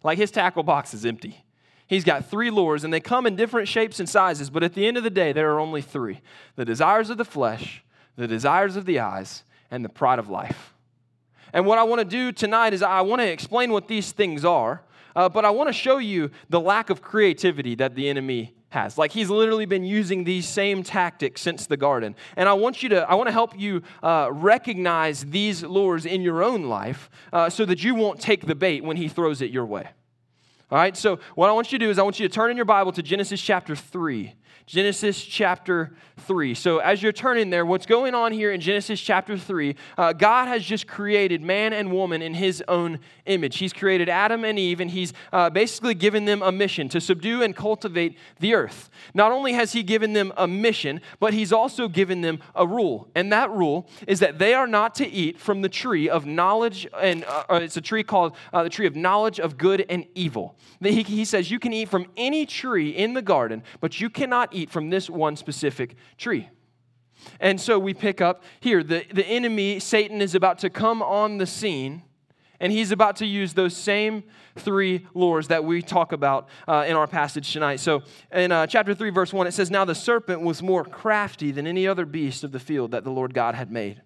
Like 0.04 0.18
his 0.18 0.30
tackle 0.30 0.62
box 0.62 0.94
is 0.94 1.04
empty. 1.04 1.44
He's 1.86 2.04
got 2.04 2.30
three 2.30 2.50
lures, 2.50 2.84
and 2.84 2.92
they 2.92 3.00
come 3.00 3.26
in 3.26 3.36
different 3.36 3.68
shapes 3.68 4.00
and 4.00 4.08
sizes, 4.08 4.50
but 4.50 4.62
at 4.62 4.74
the 4.74 4.86
end 4.86 4.96
of 4.96 5.04
the 5.04 5.10
day, 5.10 5.32
there 5.32 5.52
are 5.52 5.60
only 5.60 5.82
three 5.82 6.20
the 6.56 6.64
desires 6.64 7.10
of 7.10 7.18
the 7.18 7.24
flesh, 7.24 7.84
the 8.16 8.26
desires 8.26 8.76
of 8.76 8.86
the 8.86 8.98
eyes, 8.98 9.44
and 9.70 9.84
the 9.84 9.88
pride 9.88 10.18
of 10.18 10.28
life. 10.28 10.74
And 11.52 11.66
what 11.66 11.78
I 11.78 11.82
want 11.82 11.98
to 11.98 12.04
do 12.04 12.32
tonight 12.32 12.72
is 12.72 12.82
I 12.82 13.02
want 13.02 13.20
to 13.20 13.30
explain 13.30 13.72
what 13.72 13.88
these 13.88 14.12
things 14.12 14.44
are, 14.44 14.82
uh, 15.14 15.28
but 15.28 15.44
I 15.44 15.50
want 15.50 15.68
to 15.68 15.72
show 15.72 15.98
you 15.98 16.30
the 16.48 16.60
lack 16.60 16.88
of 16.88 17.02
creativity 17.02 17.74
that 17.74 17.94
the 17.94 18.08
enemy 18.08 18.54
has. 18.72 18.98
Like 18.98 19.12
he's 19.12 19.30
literally 19.30 19.66
been 19.66 19.84
using 19.84 20.24
these 20.24 20.46
same 20.46 20.82
tactics 20.82 21.40
since 21.40 21.66
the 21.66 21.76
garden. 21.76 22.14
And 22.36 22.48
I 22.48 22.54
want 22.54 22.82
you 22.82 22.88
to, 22.90 23.08
I 23.08 23.14
want 23.14 23.28
to 23.28 23.32
help 23.32 23.58
you 23.58 23.82
uh, 24.02 24.28
recognize 24.32 25.24
these 25.24 25.62
lures 25.62 26.04
in 26.04 26.22
your 26.22 26.42
own 26.42 26.64
life 26.64 27.08
uh, 27.32 27.48
so 27.48 27.64
that 27.64 27.84
you 27.84 27.94
won't 27.94 28.20
take 28.20 28.46
the 28.46 28.54
bait 28.54 28.82
when 28.84 28.96
he 28.96 29.08
throws 29.08 29.40
it 29.40 29.50
your 29.50 29.66
way. 29.66 29.88
All 30.70 30.78
right, 30.78 30.96
so 30.96 31.18
what 31.34 31.50
I 31.50 31.52
want 31.52 31.70
you 31.70 31.78
to 31.78 31.84
do 31.84 31.90
is 31.90 31.98
I 31.98 32.02
want 32.02 32.18
you 32.18 32.26
to 32.26 32.32
turn 32.32 32.50
in 32.50 32.56
your 32.56 32.64
Bible 32.64 32.92
to 32.92 33.02
Genesis 33.02 33.42
chapter 33.42 33.76
3. 33.76 34.34
Genesis 34.72 35.22
chapter 35.22 35.92
3. 36.20 36.54
So, 36.54 36.78
as 36.78 37.02
you're 37.02 37.12
turning 37.12 37.50
there, 37.50 37.66
what's 37.66 37.84
going 37.84 38.14
on 38.14 38.32
here 38.32 38.52
in 38.52 38.60
Genesis 38.62 38.98
chapter 38.98 39.36
3, 39.36 39.76
uh, 39.98 40.14
God 40.14 40.48
has 40.48 40.64
just 40.64 40.86
created 40.86 41.42
man 41.42 41.74
and 41.74 41.92
woman 41.92 42.22
in 42.22 42.32
his 42.32 42.64
own 42.68 42.98
image. 43.26 43.58
He's 43.58 43.74
created 43.74 44.08
Adam 44.08 44.44
and 44.44 44.58
Eve, 44.58 44.80
and 44.80 44.90
he's 44.90 45.12
uh, 45.30 45.50
basically 45.50 45.92
given 45.92 46.24
them 46.24 46.40
a 46.40 46.50
mission 46.50 46.88
to 46.88 47.02
subdue 47.02 47.42
and 47.42 47.54
cultivate 47.54 48.16
the 48.40 48.54
earth. 48.54 48.88
Not 49.12 49.30
only 49.30 49.52
has 49.52 49.72
he 49.72 49.82
given 49.82 50.14
them 50.14 50.32
a 50.38 50.48
mission, 50.48 51.02
but 51.20 51.34
he's 51.34 51.52
also 51.52 51.86
given 51.86 52.22
them 52.22 52.40
a 52.54 52.66
rule. 52.66 53.08
And 53.14 53.30
that 53.30 53.50
rule 53.50 53.90
is 54.06 54.20
that 54.20 54.38
they 54.38 54.54
are 54.54 54.66
not 54.66 54.94
to 54.96 55.06
eat 55.06 55.38
from 55.38 55.60
the 55.60 55.68
tree 55.68 56.08
of 56.08 56.24
knowledge, 56.24 56.86
and 56.98 57.24
uh, 57.24 57.44
uh 57.50 57.60
it's 57.62 57.76
a 57.76 57.82
tree 57.82 58.04
called 58.04 58.36
uh, 58.54 58.62
the 58.62 58.70
tree 58.70 58.86
of 58.86 58.96
knowledge 58.96 59.38
of 59.38 59.58
good 59.58 59.84
and 59.90 60.06
evil. 60.14 60.56
He, 60.80 61.02
he 61.02 61.24
says, 61.26 61.50
You 61.50 61.58
can 61.58 61.74
eat 61.74 61.90
from 61.90 62.06
any 62.16 62.46
tree 62.46 62.90
in 62.90 63.12
the 63.12 63.22
garden, 63.22 63.62
but 63.80 64.00
you 64.00 64.08
cannot 64.08 64.54
eat 64.54 64.61
from 64.70 64.90
this 64.90 65.08
one 65.08 65.36
specific 65.36 65.96
tree. 66.18 66.48
And 67.40 67.60
so 67.60 67.78
we 67.78 67.94
pick 67.94 68.20
up 68.20 68.42
here 68.60 68.82
the, 68.82 69.04
the 69.12 69.26
enemy, 69.26 69.78
Satan, 69.78 70.20
is 70.20 70.34
about 70.34 70.58
to 70.60 70.70
come 70.70 71.02
on 71.02 71.38
the 71.38 71.46
scene, 71.46 72.02
and 72.60 72.72
he's 72.72 72.92
about 72.92 73.16
to 73.16 73.26
use 73.26 73.54
those 73.54 73.76
same 73.76 74.24
three 74.56 75.06
lures 75.14 75.48
that 75.48 75.64
we 75.64 75.82
talk 75.82 76.12
about 76.12 76.48
uh, 76.68 76.84
in 76.86 76.96
our 76.96 77.06
passage 77.06 77.52
tonight. 77.52 77.80
So 77.80 78.02
in 78.32 78.52
uh, 78.52 78.66
chapter 78.66 78.94
3, 78.94 79.10
verse 79.10 79.32
1, 79.32 79.46
it 79.46 79.52
says, 79.52 79.70
Now 79.70 79.84
the 79.84 79.94
serpent 79.94 80.42
was 80.42 80.62
more 80.62 80.84
crafty 80.84 81.50
than 81.50 81.66
any 81.66 81.86
other 81.86 82.04
beast 82.04 82.44
of 82.44 82.52
the 82.52 82.60
field 82.60 82.92
that 82.92 83.04
the 83.04 83.10
Lord 83.10 83.34
God 83.34 83.54
had 83.54 83.70
made. 83.70 84.02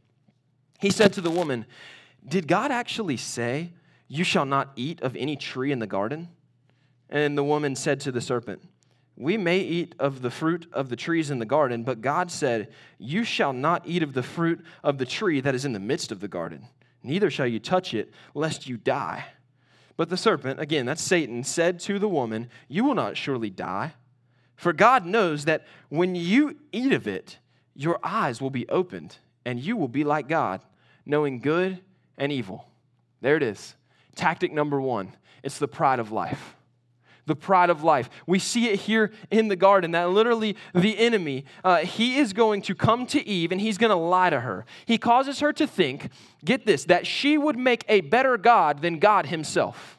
He 0.80 0.90
said 0.90 1.12
to 1.14 1.20
the 1.20 1.30
woman, 1.30 1.66
Did 2.26 2.48
God 2.48 2.70
actually 2.70 3.16
say, 3.16 3.72
You 4.08 4.24
shall 4.24 4.46
not 4.46 4.72
eat 4.76 5.02
of 5.02 5.16
any 5.16 5.36
tree 5.36 5.72
in 5.72 5.78
the 5.78 5.86
garden? 5.86 6.28
And 7.08 7.36
the 7.36 7.44
woman 7.44 7.76
said 7.76 8.00
to 8.00 8.12
the 8.12 8.20
serpent, 8.20 8.62
We 9.16 9.38
may 9.38 9.60
eat 9.60 9.94
of 9.98 10.20
the 10.20 10.30
fruit 10.30 10.68
of 10.72 10.90
the 10.90 10.96
trees 10.96 11.30
in 11.30 11.38
the 11.38 11.46
garden, 11.46 11.84
but 11.84 12.02
God 12.02 12.30
said, 12.30 12.68
You 12.98 13.24
shall 13.24 13.54
not 13.54 13.82
eat 13.86 14.02
of 14.02 14.12
the 14.12 14.22
fruit 14.22 14.64
of 14.84 14.98
the 14.98 15.06
tree 15.06 15.40
that 15.40 15.54
is 15.54 15.64
in 15.64 15.72
the 15.72 15.80
midst 15.80 16.12
of 16.12 16.20
the 16.20 16.28
garden, 16.28 16.68
neither 17.02 17.30
shall 17.30 17.46
you 17.46 17.58
touch 17.58 17.94
it, 17.94 18.12
lest 18.34 18.66
you 18.66 18.76
die. 18.76 19.24
But 19.96 20.10
the 20.10 20.18
serpent, 20.18 20.60
again, 20.60 20.84
that's 20.84 21.02
Satan, 21.02 21.44
said 21.44 21.80
to 21.80 21.98
the 21.98 22.08
woman, 22.08 22.50
You 22.68 22.84
will 22.84 22.94
not 22.94 23.16
surely 23.16 23.48
die. 23.48 23.94
For 24.54 24.72
God 24.72 25.06
knows 25.06 25.46
that 25.46 25.66
when 25.88 26.14
you 26.14 26.56
eat 26.72 26.92
of 26.92 27.06
it, 27.06 27.38
your 27.74 27.98
eyes 28.02 28.40
will 28.40 28.50
be 28.50 28.68
opened, 28.68 29.16
and 29.44 29.60
you 29.60 29.76
will 29.76 29.88
be 29.88 30.04
like 30.04 30.28
God, 30.28 30.60
knowing 31.06 31.40
good 31.40 31.80
and 32.18 32.32
evil. 32.32 32.68
There 33.20 33.36
it 33.36 33.42
is. 33.42 33.74
Tactic 34.14 34.52
number 34.52 34.80
one 34.80 35.14
it's 35.42 35.58
the 35.58 35.68
pride 35.68 36.00
of 36.00 36.12
life. 36.12 36.56
The 37.26 37.36
pride 37.36 37.70
of 37.70 37.82
life. 37.82 38.08
We 38.26 38.38
see 38.38 38.68
it 38.68 38.80
here 38.80 39.12
in 39.30 39.48
the 39.48 39.56
garden 39.56 39.90
that 39.90 40.10
literally 40.10 40.56
the 40.74 40.96
enemy, 40.96 41.44
uh, 41.64 41.78
he 41.78 42.18
is 42.18 42.32
going 42.32 42.62
to 42.62 42.74
come 42.74 43.04
to 43.06 43.26
Eve 43.26 43.50
and 43.52 43.60
he's 43.60 43.78
going 43.78 43.90
to 43.90 43.96
lie 43.96 44.30
to 44.30 44.40
her. 44.40 44.64
He 44.86 44.96
causes 44.96 45.40
her 45.40 45.52
to 45.54 45.66
think, 45.66 46.10
get 46.44 46.66
this, 46.66 46.84
that 46.84 47.06
she 47.06 47.36
would 47.36 47.58
make 47.58 47.84
a 47.88 48.00
better 48.02 48.38
God 48.38 48.80
than 48.80 49.00
God 49.00 49.26
himself. 49.26 49.98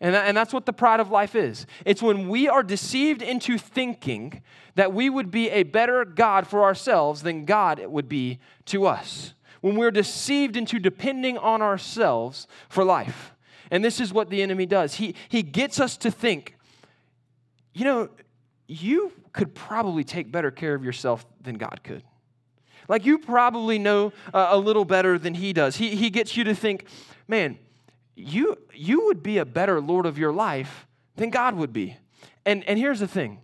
And, 0.00 0.14
that, 0.14 0.26
and 0.26 0.36
that's 0.36 0.54
what 0.54 0.64
the 0.64 0.72
pride 0.72 1.00
of 1.00 1.10
life 1.10 1.34
is. 1.34 1.66
It's 1.84 2.00
when 2.00 2.28
we 2.28 2.48
are 2.48 2.62
deceived 2.62 3.20
into 3.20 3.58
thinking 3.58 4.42
that 4.74 4.94
we 4.94 5.10
would 5.10 5.30
be 5.30 5.50
a 5.50 5.64
better 5.64 6.06
God 6.06 6.46
for 6.46 6.62
ourselves 6.62 7.22
than 7.22 7.44
God 7.44 7.84
would 7.86 8.08
be 8.08 8.38
to 8.66 8.86
us. 8.86 9.34
When 9.60 9.76
we're 9.76 9.90
deceived 9.90 10.56
into 10.56 10.78
depending 10.78 11.36
on 11.36 11.60
ourselves 11.60 12.46
for 12.70 12.82
life. 12.82 13.34
And 13.70 13.84
this 13.84 14.00
is 14.00 14.12
what 14.12 14.30
the 14.30 14.42
enemy 14.42 14.66
does. 14.66 14.94
He, 14.94 15.14
he 15.28 15.42
gets 15.42 15.78
us 15.80 15.96
to 15.98 16.10
think, 16.10 16.56
you 17.72 17.84
know, 17.84 18.08
you 18.66 19.12
could 19.32 19.54
probably 19.54 20.04
take 20.04 20.30
better 20.30 20.50
care 20.50 20.74
of 20.74 20.84
yourself 20.84 21.24
than 21.40 21.56
God 21.56 21.80
could. 21.84 22.02
Like 22.88 23.06
you 23.06 23.18
probably 23.18 23.78
know 23.78 24.12
uh, 24.34 24.48
a 24.50 24.58
little 24.58 24.84
better 24.84 25.18
than 25.18 25.34
he 25.34 25.52
does. 25.52 25.76
He, 25.76 25.94
he 25.94 26.10
gets 26.10 26.36
you 26.36 26.44
to 26.44 26.54
think, 26.54 26.86
man, 27.28 27.58
you, 28.16 28.56
you 28.74 29.06
would 29.06 29.22
be 29.22 29.38
a 29.38 29.44
better 29.44 29.80
Lord 29.80 30.06
of 30.06 30.18
your 30.18 30.32
life 30.32 30.86
than 31.16 31.30
God 31.30 31.54
would 31.54 31.72
be. 31.72 31.96
And, 32.44 32.64
and 32.64 32.78
here's 32.78 33.00
the 33.00 33.06
thing 33.06 33.40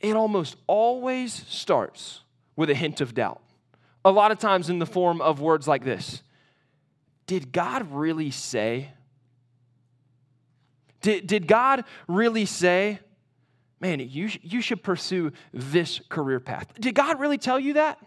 it 0.00 0.16
almost 0.16 0.56
always 0.66 1.32
starts 1.48 2.20
with 2.56 2.68
a 2.68 2.74
hint 2.74 3.00
of 3.00 3.14
doubt. 3.14 3.40
A 4.04 4.10
lot 4.10 4.32
of 4.32 4.38
times 4.38 4.68
in 4.68 4.78
the 4.78 4.86
form 4.86 5.20
of 5.20 5.40
words 5.40 5.68
like 5.68 5.84
this 5.84 6.22
Did 7.26 7.52
God 7.52 7.90
really 7.92 8.30
say? 8.30 8.90
Did, 11.02 11.26
did 11.26 11.46
God 11.46 11.84
really 12.08 12.46
say, 12.46 13.00
man, 13.80 14.00
you, 14.00 14.30
you 14.40 14.60
should 14.60 14.82
pursue 14.82 15.32
this 15.52 16.00
career 16.08 16.40
path? 16.40 16.72
Did 16.80 16.94
God 16.94 17.20
really 17.20 17.38
tell 17.38 17.60
you 17.60 17.74
that? 17.74 17.98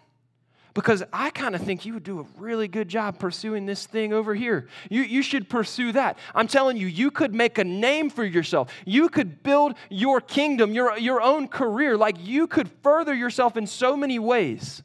because 0.76 1.02
I 1.14 1.30
kind 1.30 1.56
of 1.56 1.62
think 1.62 1.86
you 1.86 1.94
would 1.94 2.04
do 2.04 2.20
a 2.20 2.26
really 2.38 2.68
good 2.68 2.90
job 2.90 3.18
pursuing 3.18 3.66
this 3.66 3.86
thing 3.86 4.12
over 4.12 4.36
here. 4.36 4.68
You, 4.90 5.04
you 5.04 5.24
should 5.24 5.50
pursue 5.50 5.94
that. 5.94 6.20
I'm 6.36 6.48
telling 6.48 6.76
you, 6.76 6.86
you 6.86 7.12
could 7.12 7.34
make 7.34 7.58
a 7.58 7.64
name 7.64 8.10
for 8.10 8.26
yourself. 8.26 8.72
You 8.86 9.08
could 9.08 9.42
build 9.42 9.76
your 9.90 10.20
kingdom, 10.20 10.74
your, 10.74 10.98
your 10.98 11.22
own 11.22 11.48
career. 11.48 11.96
Like 11.96 12.18
you 12.20 12.46
could 12.46 12.70
further 12.84 13.14
yourself 13.14 13.56
in 13.56 13.66
so 13.66 13.96
many 13.96 14.20
ways. 14.20 14.84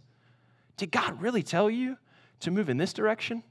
Did 0.77 0.93
God 0.93 1.21
really 1.21 1.43
tell 1.43 1.69
you 1.69 1.99
to 2.39 2.53
move 2.53 2.71
in 2.71 2.77
this 2.77 2.93
direction? 2.93 3.43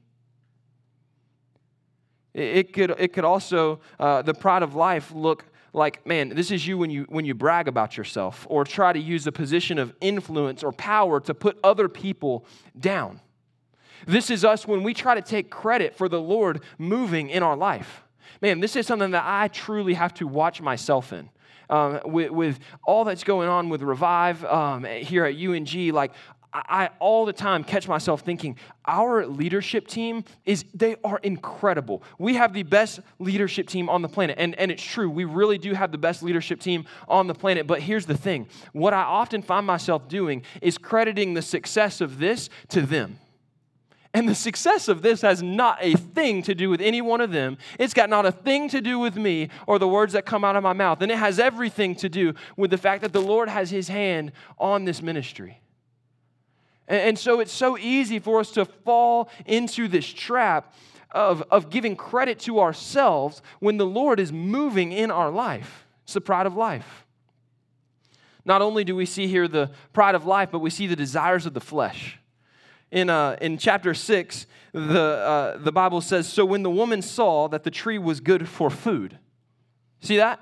It, 2.40 2.74
could, 2.74 2.92
it 2.98 3.14
could 3.14 3.26
also, 3.26 3.80
uh, 4.00 4.22
the 4.22 4.34
pride 4.34 4.64
of 4.64 4.76
life, 4.76 5.12
look 5.12 5.46
like, 5.74 6.06
man, 6.06 6.30
this 6.30 6.52
is 6.52 6.66
you 6.66 6.78
when 6.78 6.90
you 6.90 7.06
when 7.10 7.26
you 7.26 7.36
brag 7.36 7.68
about 7.68 7.96
yourself 7.96 8.48
or 8.50 8.64
try 8.64 8.92
to 8.92 9.00
use 9.00 9.28
a 9.28 9.32
position 9.32 9.78
of 9.78 9.94
influence 10.02 10.64
or 10.64 10.72
power 10.72 11.20
to 11.22 11.34
put 11.34 11.60
other 11.64 11.88
people 11.88 12.46
down. 12.80 13.22
This 14.08 14.30
is 14.30 14.46
us 14.46 14.66
when 14.66 14.84
we 14.84 14.94
try 14.94 15.16
to 15.16 15.22
take 15.22 15.50
credit 15.50 15.96
for 15.96 16.10
the 16.10 16.22
Lord 16.22 16.64
moving 16.78 17.30
in 17.30 17.44
our 17.44 17.56
life. 17.56 18.04
Man, 18.42 18.62
this 18.62 18.76
is 18.76 18.88
something 18.88 19.12
that 19.12 19.24
I 19.26 19.50
truly 19.50 19.94
have 19.94 20.14
to 20.16 20.28
watch 20.28 20.62
myself 20.62 21.12
in. 21.14 21.30
Um, 21.70 22.00
with, 22.06 22.32
with, 22.32 22.60
all 22.84 23.04
that's 23.04 23.24
going 23.24 23.48
on 23.48 23.70
with 23.70 23.84
Revive 23.84 24.44
um, 24.46 24.86
here 24.86 25.26
at 25.26 25.36
UNG, 25.36 25.94
like 25.94 26.14
I 26.52 26.90
all 27.00 27.26
the 27.26 27.34
time 27.34 27.64
catch 27.64 27.88
myself 27.88 28.22
thinking 28.22 28.58
our 28.86 29.26
leadership 29.28 29.88
team 29.88 30.24
is 30.46 30.66
they 30.74 30.96
are 31.04 31.20
incredible. 31.22 32.02
We 32.18 32.36
have 32.36 32.54
the 32.54 32.64
best 32.64 33.02
leadership 33.20 33.68
team 33.68 33.88
on 33.88 34.02
the 34.02 34.10
planet. 34.10 34.38
And, 34.40 34.56
and 34.56 34.72
it's 34.72 34.84
true, 34.84 35.10
we 35.10 35.26
really 35.26 35.60
do 35.60 35.74
have 35.74 35.92
the 35.92 36.00
best 36.00 36.24
leadership 36.24 36.60
team 36.60 36.86
on 37.08 37.28
the 37.28 37.36
planet. 37.36 37.68
But 37.68 37.82
here's 37.82 38.08
the 38.08 38.18
thing 38.18 38.48
what 38.74 38.94
I 38.94 39.02
often 39.02 39.44
find 39.44 39.66
myself 39.66 40.08
doing 40.08 40.44
is 40.62 40.78
crediting 40.78 41.36
the 41.36 41.42
success 41.44 42.02
of 42.02 42.18
this 42.18 42.50
to 42.70 42.82
them. 42.82 43.20
And 44.12 44.28
the 44.28 44.34
success 44.34 44.88
of 44.88 45.04
this 45.04 45.22
has 45.22 45.44
not 45.44 45.78
a 45.82 45.94
thing 45.94 46.42
to 46.44 46.56
do 46.56 46.72
with 46.72 46.82
any 46.82 47.00
one 47.00 47.22
of 47.22 47.32
them. 47.32 47.60
It's 47.78 47.94
got 47.94 48.10
not 48.10 48.26
a 48.26 48.32
thing 48.32 48.68
to 48.70 48.82
do 48.82 48.98
with 48.98 49.16
me 49.16 49.50
or 49.68 49.78
the 49.78 49.88
words 49.88 50.14
that 50.14 50.26
come 50.26 50.44
out 50.44 50.56
of 50.56 50.64
my 50.64 50.74
mouth. 50.74 51.04
And 51.04 51.12
it 51.12 51.20
has 51.20 51.38
everything 51.38 51.94
to 51.98 52.10
do 52.10 52.34
with 52.58 52.72
the 52.72 52.78
fact 52.78 53.04
that 53.04 53.14
the 53.14 53.22
Lord 53.22 53.50
has 53.50 53.70
his 53.70 53.88
hand 53.88 54.32
on 54.58 54.86
this 54.86 55.04
ministry. 55.04 55.62
And 56.90 57.20
so 57.20 57.40
it's 57.40 57.52
so 57.52 57.78
easy 57.78 58.18
for 58.18 58.40
us 58.40 58.52
to 58.52 58.66
fall 58.66 59.30
into 59.46 59.88
this 59.88 60.08
trap 60.08 60.74
of, 61.12 61.44
of 61.52 61.70
giving 61.70 61.96
credit 61.96 62.40
to 62.40 62.60
ourselves 62.60 63.44
when 63.60 63.78
the 63.78 63.86
Lord 63.86 64.20
is 64.20 64.32
moving 64.34 64.92
in 64.92 65.12
our 65.12 65.30
life. 65.30 65.86
It's 66.04 66.16
the 66.16 66.22
pride 66.22 66.48
of 66.48 66.56
life. 66.56 67.06
Not 68.44 68.64
only 68.64 68.84
do 68.84 68.96
we 68.96 69.06
see 69.06 69.28
here 69.28 69.48
the 69.48 69.70
pride 69.94 70.16
of 70.16 70.26
life, 70.26 70.50
but 70.52 70.60
we 70.60 70.72
see 70.72 70.88
the 70.88 70.96
desires 70.96 71.46
of 71.46 71.54
the 71.54 71.62
flesh. 71.62 72.18
In, 72.90 73.12
uh, 73.12 73.38
in 73.40 73.60
chapter 73.60 73.94
6, 73.94 74.48
the, 74.72 75.00
uh, 75.00 75.58
the 75.58 75.72
Bible 75.72 76.02
says, 76.02 76.28
So 76.28 76.44
when 76.44 76.64
the 76.64 76.72
woman 76.72 77.04
saw 77.04 77.48
that 77.50 77.64
the 77.64 77.70
tree 77.70 78.00
was 78.00 78.20
good 78.20 78.50
for 78.50 78.72
food, 78.72 79.20
see 80.02 80.18
that? 80.18 80.40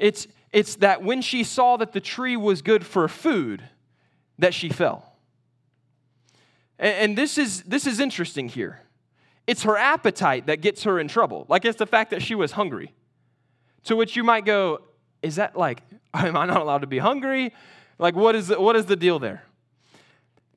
It's, 0.00 0.26
it's 0.52 0.74
that 0.76 1.04
when 1.04 1.22
she 1.22 1.44
saw 1.44 1.76
that 1.76 1.92
the 1.92 2.00
tree 2.00 2.36
was 2.36 2.62
good 2.62 2.84
for 2.84 3.06
food, 3.06 3.62
that 4.38 4.54
she 4.54 4.68
fell. 4.68 5.09
And, 6.80 7.16
this, 7.16 7.36
is, 7.36 7.62
this 7.64 7.86
is 7.86 8.00
interesting 8.00 8.48
here. 8.48 8.80
It's 9.46 9.64
her 9.64 9.76
appetite 9.76 10.46
that 10.46 10.62
gets 10.62 10.84
her 10.84 10.98
in 10.98 11.08
trouble. 11.08 11.44
Like 11.48 11.66
it's 11.66 11.78
the 11.78 11.86
fact 11.86 12.10
that 12.10 12.22
she 12.22 12.34
was 12.34 12.52
hungry. 12.52 12.94
To 13.84 13.96
which 13.96 14.16
you 14.16 14.24
might 14.24 14.46
go, 14.46 14.80
is 15.22 15.36
that 15.36 15.56
like, 15.56 15.82
am 16.14 16.36
I 16.36 16.46
not 16.46 16.62
allowed 16.62 16.80
to 16.80 16.86
be 16.86 16.98
hungry? 16.98 17.52
Like, 17.98 18.16
what 18.16 18.34
is 18.34 18.48
the, 18.48 18.58
what 18.58 18.76
is 18.76 18.86
the 18.86 18.96
deal 18.96 19.18
there? 19.18 19.44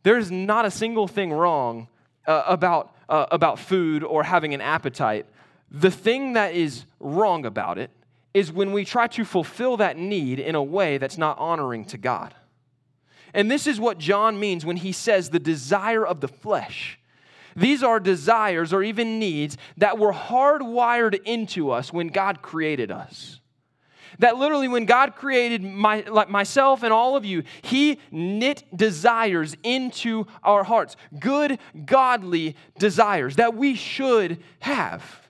There's 0.03 0.31
not 0.31 0.65
a 0.65 0.71
single 0.71 1.09
thing 1.09 1.33
wrong 1.33 1.89
uh, 2.25 2.43
about, 2.47 2.95
uh, 3.09 3.25
about 3.29 3.59
food 3.59 4.01
or 4.03 4.23
having 4.23 4.53
an 4.53 4.61
appetite. 4.61 5.25
The 5.71 5.91
thing 5.91 6.33
that 6.33 6.53
is 6.53 6.85
wrong 7.01 7.45
about 7.45 7.77
it 7.77 7.91
is 8.33 8.51
when 8.51 8.71
we 8.71 8.85
try 8.85 9.07
to 9.07 9.25
fulfill 9.25 9.75
that 9.77 9.97
need 9.97 10.39
in 10.39 10.55
a 10.55 10.63
way 10.63 10.97
that's 10.97 11.17
not 11.17 11.37
honoring 11.37 11.83
to 11.85 11.97
God. 11.97 12.33
And 13.33 13.49
this 13.49 13.67
is 13.67 13.79
what 13.79 13.97
John 13.97 14.39
means 14.39 14.65
when 14.65 14.77
he 14.77 14.91
says 14.91 15.29
the 15.29 15.39
desire 15.39 16.05
of 16.05 16.21
the 16.21 16.27
flesh. 16.27 16.99
These 17.55 17.83
are 17.83 17.99
desires 17.99 18.73
or 18.73 18.83
even 18.83 19.19
needs 19.19 19.57
that 19.77 19.97
were 19.97 20.13
hardwired 20.13 21.21
into 21.23 21.71
us 21.71 21.93
when 21.93 22.07
God 22.07 22.41
created 22.41 22.91
us. 22.91 23.39
That 24.19 24.37
literally, 24.37 24.67
when 24.67 24.85
God 24.85 25.15
created 25.15 25.63
my, 25.63 26.01
like 26.01 26.29
myself 26.29 26.83
and 26.83 26.93
all 26.93 27.15
of 27.15 27.25
you, 27.25 27.43
He 27.63 27.99
knit 28.11 28.63
desires 28.75 29.55
into 29.63 30.25
our 30.43 30.63
hearts. 30.63 30.95
Good, 31.19 31.57
godly 31.85 32.55
desires 32.77 33.37
that 33.37 33.55
we 33.55 33.75
should 33.75 34.43
have. 34.59 35.23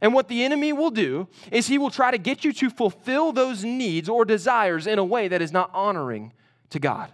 And 0.00 0.12
what 0.12 0.28
the 0.28 0.44
enemy 0.44 0.72
will 0.72 0.90
do 0.90 1.28
is 1.50 1.66
he 1.66 1.78
will 1.78 1.90
try 1.90 2.10
to 2.10 2.18
get 2.18 2.44
you 2.44 2.52
to 2.52 2.68
fulfill 2.68 3.32
those 3.32 3.64
needs 3.64 4.06
or 4.06 4.26
desires 4.26 4.86
in 4.86 4.98
a 4.98 5.04
way 5.04 5.28
that 5.28 5.40
is 5.40 5.50
not 5.50 5.70
honoring 5.72 6.34
to 6.70 6.78
God. 6.78 7.10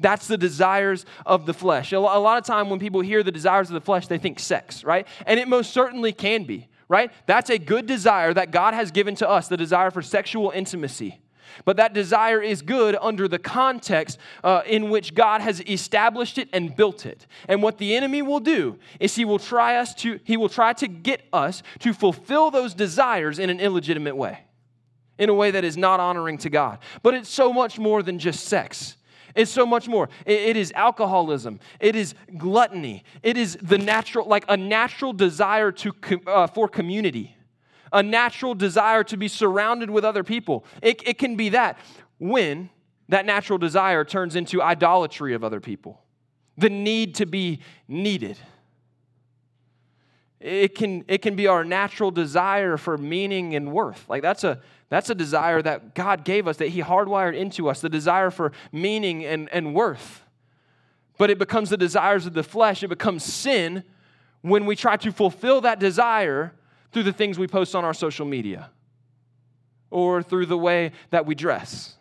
That's 0.00 0.28
the 0.28 0.38
desires 0.38 1.04
of 1.26 1.46
the 1.46 1.54
flesh. 1.54 1.92
A 1.92 1.98
lot 1.98 2.38
of 2.38 2.44
time 2.44 2.70
when 2.70 2.78
people 2.78 3.00
hear 3.00 3.22
the 3.22 3.32
desires 3.32 3.68
of 3.68 3.74
the 3.74 3.80
flesh, 3.80 4.06
they 4.06 4.18
think 4.18 4.38
sex, 4.38 4.84
right? 4.84 5.06
And 5.26 5.40
it 5.40 5.48
most 5.48 5.72
certainly 5.72 6.12
can 6.12 6.44
be, 6.44 6.68
right? 6.88 7.10
That's 7.26 7.50
a 7.50 7.58
good 7.58 7.86
desire 7.86 8.32
that 8.34 8.50
God 8.50 8.74
has 8.74 8.90
given 8.90 9.14
to 9.16 9.28
us, 9.28 9.48
the 9.48 9.56
desire 9.56 9.90
for 9.90 10.02
sexual 10.02 10.50
intimacy. 10.50 11.20
But 11.64 11.76
that 11.76 11.92
desire 11.92 12.40
is 12.40 12.62
good 12.62 12.96
under 13.00 13.28
the 13.28 13.38
context 13.38 14.18
uh, 14.44 14.62
in 14.66 14.90
which 14.90 15.14
God 15.14 15.40
has 15.40 15.60
established 15.62 16.38
it 16.38 16.48
and 16.52 16.74
built 16.74 17.06
it. 17.06 17.26
And 17.48 17.62
what 17.62 17.78
the 17.78 17.96
enemy 17.96 18.22
will 18.22 18.40
do 18.40 18.78
is 19.00 19.16
he 19.16 19.24
will 19.24 19.38
try 19.38 19.76
us 19.76 19.94
to 19.96 20.20
he 20.24 20.36
will 20.36 20.48
try 20.48 20.72
to 20.74 20.88
get 20.88 21.22
us 21.32 21.62
to 21.80 21.92
fulfill 21.92 22.50
those 22.50 22.74
desires 22.74 23.38
in 23.38 23.50
an 23.50 23.60
illegitimate 23.60 24.16
way. 24.16 24.40
In 25.18 25.28
a 25.28 25.34
way 25.34 25.50
that 25.50 25.64
is 25.64 25.76
not 25.76 25.98
honoring 25.98 26.38
to 26.38 26.50
God. 26.50 26.78
But 27.02 27.14
it's 27.14 27.28
so 27.28 27.52
much 27.52 27.78
more 27.78 28.04
than 28.04 28.20
just 28.20 28.44
sex. 28.44 28.96
It's 29.34 29.50
so 29.50 29.66
much 29.66 29.88
more. 29.88 30.08
It, 30.26 30.56
is 30.56 30.72
alcoholism. 30.74 31.60
It 31.80 31.96
is 31.96 32.14
gluttony. 32.36 33.04
It 33.22 33.36
is 33.36 33.58
the 33.60 33.78
natural, 33.78 34.26
like 34.26 34.44
a 34.48 34.56
natural 34.56 35.12
desire 35.12 35.72
to 35.72 35.92
uh, 36.26 36.46
for 36.46 36.68
community, 36.68 37.36
a 37.92 38.02
natural 38.02 38.54
desire 38.54 39.04
to 39.04 39.16
be 39.16 39.28
surrounded 39.28 39.90
with 39.90 40.04
other 40.04 40.24
people. 40.24 40.64
It, 40.82 41.02
it 41.06 41.18
can 41.18 41.36
be 41.36 41.50
that 41.50 41.78
when 42.18 42.70
that 43.08 43.24
natural 43.24 43.58
desire 43.58 44.04
turns 44.04 44.36
into 44.36 44.62
idolatry 44.62 45.34
of 45.34 45.42
other 45.42 45.60
people, 45.60 46.02
the 46.56 46.68
need 46.70 47.14
to 47.16 47.26
be 47.26 47.60
needed. 47.86 48.38
It 50.40 50.74
can, 50.74 51.04
it 51.08 51.18
can 51.18 51.34
be 51.34 51.46
our 51.46 51.64
natural 51.64 52.10
desire 52.10 52.76
for 52.76 52.96
meaning 52.96 53.54
and 53.56 53.72
worth. 53.72 54.04
Like 54.08 54.22
that's 54.22 54.44
a, 54.44 54.60
that's 54.90 55.10
a 55.10 55.14
desire 55.14 55.60
that 55.62 55.94
God 55.94 56.24
gave 56.24 56.48
us, 56.48 56.56
that 56.58 56.68
He 56.68 56.82
hardwired 56.82 57.36
into 57.36 57.68
us, 57.68 57.80
the 57.80 57.88
desire 57.88 58.30
for 58.30 58.52
meaning 58.72 59.24
and, 59.24 59.48
and 59.52 59.74
worth. 59.74 60.22
But 61.18 61.30
it 61.30 61.38
becomes 61.38 61.70
the 61.70 61.76
desires 61.76 62.26
of 62.26 62.34
the 62.34 62.42
flesh, 62.42 62.82
it 62.82 62.88
becomes 62.88 63.24
sin 63.24 63.84
when 64.40 64.66
we 64.66 64.76
try 64.76 64.96
to 64.96 65.12
fulfill 65.12 65.60
that 65.62 65.78
desire 65.78 66.54
through 66.92 67.02
the 67.02 67.12
things 67.12 67.38
we 67.38 67.46
post 67.46 67.74
on 67.74 67.84
our 67.84 67.92
social 67.92 68.24
media 68.24 68.70
or 69.90 70.22
through 70.22 70.46
the 70.46 70.56
way 70.56 70.92
that 71.10 71.26
we 71.26 71.34
dress. 71.34 71.96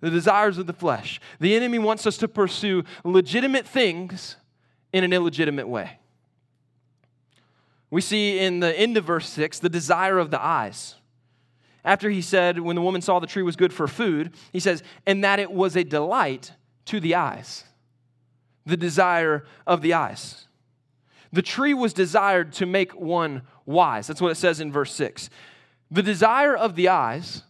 The 0.00 0.10
desires 0.10 0.58
of 0.58 0.66
the 0.66 0.72
flesh. 0.72 1.20
The 1.40 1.56
enemy 1.56 1.78
wants 1.78 2.06
us 2.06 2.16
to 2.18 2.28
pursue 2.28 2.84
legitimate 3.04 3.66
things 3.66 4.36
in 4.92 5.02
an 5.02 5.12
illegitimate 5.12 5.68
way. 5.68 5.98
We 7.90 8.00
see 8.00 8.38
in 8.38 8.60
the 8.60 8.78
end 8.78 8.96
of 8.96 9.04
verse 9.04 9.28
6 9.28 9.60
the 9.60 9.68
desire 9.68 10.18
of 10.18 10.30
the 10.30 10.42
eyes. 10.42 10.96
After 11.84 12.10
he 12.10 12.20
said, 12.20 12.60
when 12.60 12.76
the 12.76 12.82
woman 12.82 13.00
saw 13.00 13.18
the 13.18 13.26
tree 13.26 13.42
was 13.42 13.56
good 13.56 13.72
for 13.72 13.88
food, 13.88 14.34
he 14.52 14.60
says, 14.60 14.82
and 15.06 15.24
that 15.24 15.38
it 15.38 15.50
was 15.50 15.76
a 15.76 15.84
delight 15.84 16.52
to 16.86 17.00
the 17.00 17.14
eyes. 17.14 17.64
The 18.66 18.76
desire 18.76 19.44
of 19.66 19.80
the 19.80 19.94
eyes. 19.94 20.48
The 21.32 21.42
tree 21.42 21.74
was 21.74 21.92
desired 21.92 22.52
to 22.54 22.66
make 22.66 22.92
one 22.92 23.42
wise. 23.64 24.06
That's 24.06 24.20
what 24.20 24.32
it 24.32 24.36
says 24.36 24.60
in 24.60 24.72
verse 24.72 24.92
6. 24.94 25.30
The 25.90 26.02
desire 26.02 26.56
of 26.56 26.74
the 26.74 26.88
eyes 26.88 27.42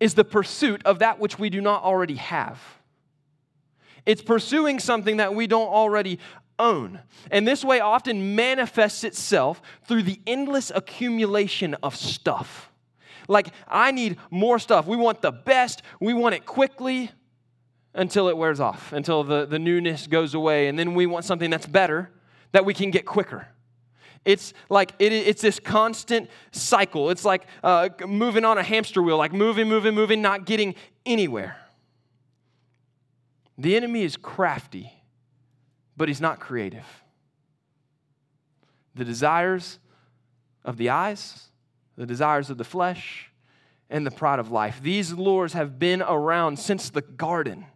is 0.00 0.14
the 0.14 0.24
pursuit 0.24 0.82
of 0.84 0.98
that 0.98 1.18
which 1.18 1.38
we 1.38 1.50
do 1.50 1.60
not 1.60 1.82
already 1.82 2.16
have. 2.16 2.60
It's 4.06 4.22
pursuing 4.22 4.78
something 4.78 5.18
that 5.18 5.34
we 5.34 5.46
don't 5.46 5.68
already 5.68 6.18
own. 6.58 7.00
And 7.30 7.46
this 7.46 7.64
way 7.64 7.80
often 7.80 8.34
manifests 8.34 9.04
itself 9.04 9.62
through 9.86 10.02
the 10.02 10.20
endless 10.26 10.70
accumulation 10.74 11.74
of 11.82 11.96
stuff. 11.96 12.70
Like, 13.28 13.48
I 13.66 13.90
need 13.90 14.16
more 14.30 14.58
stuff. 14.58 14.86
We 14.86 14.96
want 14.96 15.20
the 15.20 15.32
best, 15.32 15.82
we 16.00 16.14
want 16.14 16.34
it 16.34 16.46
quickly 16.46 17.10
until 17.94 18.28
it 18.28 18.36
wears 18.36 18.60
off, 18.60 18.92
until 18.92 19.24
the, 19.24 19.44
the 19.44 19.58
newness 19.58 20.06
goes 20.06 20.34
away. 20.34 20.68
And 20.68 20.78
then 20.78 20.94
we 20.94 21.06
want 21.06 21.24
something 21.24 21.50
that's 21.50 21.66
better 21.66 22.10
that 22.52 22.64
we 22.64 22.72
can 22.72 22.90
get 22.90 23.04
quicker. 23.04 23.46
It's 24.24 24.52
like 24.68 24.92
it, 24.98 25.12
it's 25.12 25.42
this 25.42 25.60
constant 25.60 26.28
cycle. 26.52 27.10
It's 27.10 27.24
like 27.24 27.46
uh, 27.62 27.88
moving 28.06 28.44
on 28.44 28.58
a 28.58 28.62
hamster 28.62 29.02
wheel, 29.02 29.16
like 29.16 29.32
moving, 29.32 29.68
moving, 29.68 29.94
moving, 29.94 30.22
not 30.22 30.44
getting 30.44 30.74
anywhere. 31.06 31.56
The 33.56 33.76
enemy 33.76 34.02
is 34.02 34.16
crafty 34.16 34.92
but 35.98 36.08
he's 36.08 36.20
not 36.20 36.40
creative. 36.40 36.86
The 38.94 39.04
desires 39.04 39.78
of 40.64 40.76
the 40.76 40.88
eyes, 40.88 41.48
the 41.96 42.06
desires 42.06 42.48
of 42.48 42.56
the 42.56 42.64
flesh, 42.64 43.30
and 43.90 44.06
the 44.06 44.10
pride 44.10 44.38
of 44.38 44.50
life. 44.50 44.80
These 44.82 45.12
lures 45.12 45.52
have 45.54 45.78
been 45.78 46.00
around 46.02 46.58
since 46.58 46.88
the 46.88 47.02
garden. 47.02 47.66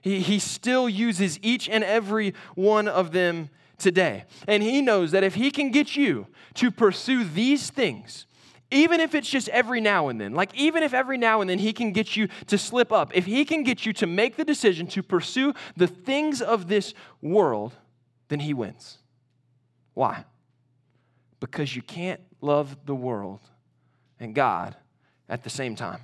He, 0.00 0.20
he 0.20 0.38
still 0.38 0.88
uses 0.88 1.38
each 1.42 1.68
and 1.68 1.82
every 1.82 2.34
one 2.54 2.88
of 2.88 3.12
them 3.12 3.50
today. 3.78 4.24
And 4.46 4.62
he 4.62 4.80
knows 4.80 5.10
that 5.10 5.24
if 5.24 5.34
he 5.34 5.50
can 5.50 5.70
get 5.70 5.96
you 5.96 6.26
to 6.54 6.70
pursue 6.70 7.24
these 7.24 7.70
things, 7.70 8.26
even 8.74 9.00
if 9.00 9.14
it's 9.14 9.28
just 9.28 9.48
every 9.50 9.80
now 9.80 10.08
and 10.08 10.20
then, 10.20 10.32
like 10.34 10.54
even 10.54 10.82
if 10.82 10.92
every 10.92 11.16
now 11.16 11.40
and 11.40 11.48
then 11.48 11.58
he 11.58 11.72
can 11.72 11.92
get 11.92 12.16
you 12.16 12.28
to 12.46 12.58
slip 12.58 12.92
up, 12.92 13.14
if 13.14 13.24
he 13.24 13.44
can 13.44 13.62
get 13.62 13.86
you 13.86 13.92
to 13.94 14.06
make 14.06 14.36
the 14.36 14.44
decision 14.44 14.86
to 14.88 15.02
pursue 15.02 15.54
the 15.76 15.86
things 15.86 16.42
of 16.42 16.68
this 16.68 16.92
world, 17.22 17.74
then 18.28 18.40
he 18.40 18.52
wins. 18.52 18.98
Why? 19.94 20.24
Because 21.40 21.76
you 21.76 21.82
can't 21.82 22.20
love 22.40 22.76
the 22.84 22.94
world 22.94 23.40
and 24.18 24.34
God 24.34 24.76
at 25.28 25.44
the 25.44 25.50
same 25.50 25.76
time. 25.76 26.00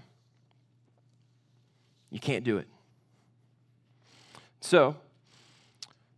You 2.10 2.20
can't 2.20 2.44
do 2.44 2.58
it. 2.58 2.68
So, 4.60 4.96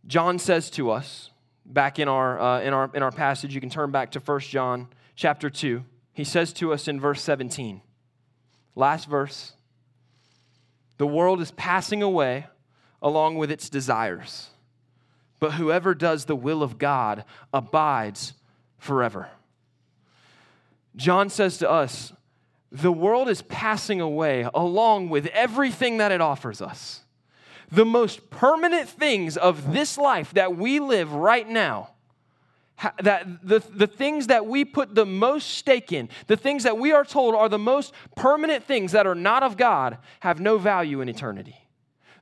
John 0.05 0.37
says 0.37 0.69
to 0.71 0.91
us, 0.91 1.29
back 1.65 1.97
in 1.97 2.07
our, 2.07 2.39
uh, 2.39 2.61
in 2.61 2.73
our, 2.73 2.91
in 2.93 3.01
our 3.01 3.11
passage, 3.11 3.55
you 3.55 3.61
can 3.61 3.69
turn 3.69 3.89
back 3.91 4.11
to 4.11 4.19
1 4.19 4.39
John 4.41 4.87
chapter 5.15 5.49
2 5.49 5.83
he 6.13 6.23
says 6.23 6.53
to 6.53 6.71
us 6.71 6.87
in 6.87 6.99
verse 6.99 7.21
17, 7.21 7.81
last 8.75 9.09
verse, 9.09 9.53
the 10.97 11.07
world 11.07 11.41
is 11.41 11.51
passing 11.51 12.03
away 12.03 12.45
along 13.01 13.35
with 13.35 13.51
its 13.51 13.69
desires, 13.69 14.49
but 15.39 15.53
whoever 15.53 15.93
does 15.93 16.25
the 16.25 16.35
will 16.35 16.63
of 16.63 16.77
God 16.77 17.25
abides 17.51 18.33
forever. 18.77 19.29
John 20.95 21.29
says 21.29 21.57
to 21.57 21.69
us, 21.69 22.13
the 22.71 22.91
world 22.91 23.29
is 23.29 23.41
passing 23.43 23.99
away 23.99 24.47
along 24.53 25.09
with 25.09 25.27
everything 25.27 25.97
that 25.97 26.11
it 26.11 26.21
offers 26.21 26.61
us. 26.61 27.01
The 27.71 27.85
most 27.85 28.29
permanent 28.29 28.87
things 28.87 29.35
of 29.35 29.73
this 29.73 29.97
life 29.97 30.33
that 30.33 30.55
we 30.55 30.79
live 30.79 31.11
right 31.13 31.47
now 31.47 31.89
that 33.01 33.47
the, 33.47 33.63
the 33.73 33.87
things 33.87 34.27
that 34.27 34.45
we 34.45 34.65
put 34.65 34.95
the 34.95 35.05
most 35.05 35.49
stake 35.49 35.91
in, 35.91 36.09
the 36.27 36.37
things 36.37 36.63
that 36.63 36.77
we 36.77 36.91
are 36.91 37.05
told 37.05 37.35
are 37.35 37.49
the 37.49 37.59
most 37.59 37.93
permanent 38.15 38.63
things 38.63 38.91
that 38.91 39.07
are 39.07 39.15
not 39.15 39.43
of 39.43 39.57
God, 39.57 39.97
have 40.21 40.39
no 40.39 40.57
value 40.57 41.01
in 41.01 41.09
eternity. 41.09 41.57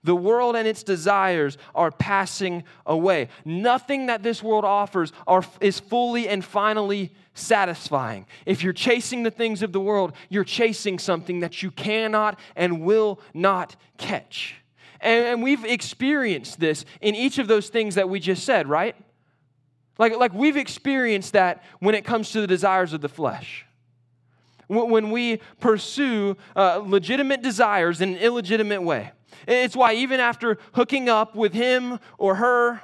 The 0.03 0.15
world 0.15 0.55
and 0.55 0.67
its 0.67 0.81
desires 0.81 1.57
are 1.75 1.91
passing 1.91 2.63
away. 2.85 3.29
Nothing 3.45 4.07
that 4.07 4.23
this 4.23 4.41
world 4.41 4.65
offers 4.65 5.13
are, 5.27 5.43
is 5.59 5.79
fully 5.79 6.27
and 6.27 6.43
finally 6.43 7.13
satisfying. 7.35 8.25
If 8.45 8.63
you're 8.63 8.73
chasing 8.73 9.23
the 9.23 9.31
things 9.31 9.61
of 9.61 9.73
the 9.73 9.79
world, 9.79 10.13
you're 10.29 10.43
chasing 10.43 10.97
something 10.97 11.41
that 11.41 11.61
you 11.61 11.69
cannot 11.69 12.39
and 12.55 12.81
will 12.81 13.19
not 13.33 13.75
catch. 13.97 14.55
And, 14.99 15.25
and 15.25 15.43
we've 15.43 15.65
experienced 15.65 16.59
this 16.59 16.83
in 16.99 17.13
each 17.13 17.37
of 17.37 17.47
those 17.47 17.69
things 17.69 17.95
that 17.95 18.09
we 18.09 18.19
just 18.19 18.43
said, 18.43 18.67
right? 18.67 18.95
Like, 20.01 20.17
like 20.17 20.33
we've 20.33 20.57
experienced 20.57 21.33
that 21.33 21.63
when 21.77 21.93
it 21.93 22.03
comes 22.03 22.31
to 22.31 22.41
the 22.41 22.47
desires 22.47 22.91
of 22.91 23.01
the 23.01 23.07
flesh. 23.07 23.67
When 24.67 25.11
we 25.11 25.39
pursue 25.59 26.37
uh, 26.55 26.81
legitimate 26.83 27.43
desires 27.43 28.01
in 28.01 28.15
an 28.15 28.17
illegitimate 28.17 28.81
way. 28.81 29.11
It's 29.47 29.75
why, 29.75 29.93
even 29.93 30.19
after 30.19 30.57
hooking 30.73 31.07
up 31.07 31.35
with 31.35 31.53
him 31.53 31.99
or 32.17 32.33
her, 32.33 32.81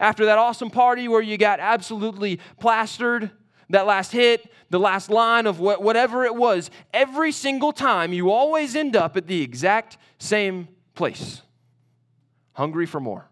after 0.00 0.24
that 0.24 0.38
awesome 0.38 0.70
party 0.70 1.08
where 1.08 1.20
you 1.20 1.36
got 1.36 1.60
absolutely 1.60 2.40
plastered, 2.58 3.30
that 3.68 3.84
last 3.84 4.12
hit, 4.12 4.50
the 4.70 4.80
last 4.80 5.10
line 5.10 5.46
of 5.46 5.60
whatever 5.60 6.24
it 6.24 6.34
was, 6.34 6.70
every 6.94 7.32
single 7.32 7.72
time 7.72 8.14
you 8.14 8.30
always 8.30 8.74
end 8.74 8.96
up 8.96 9.14
at 9.18 9.26
the 9.26 9.42
exact 9.42 9.98
same 10.18 10.68
place 10.94 11.42
hungry 12.54 12.86
for 12.86 12.98
more 12.98 13.28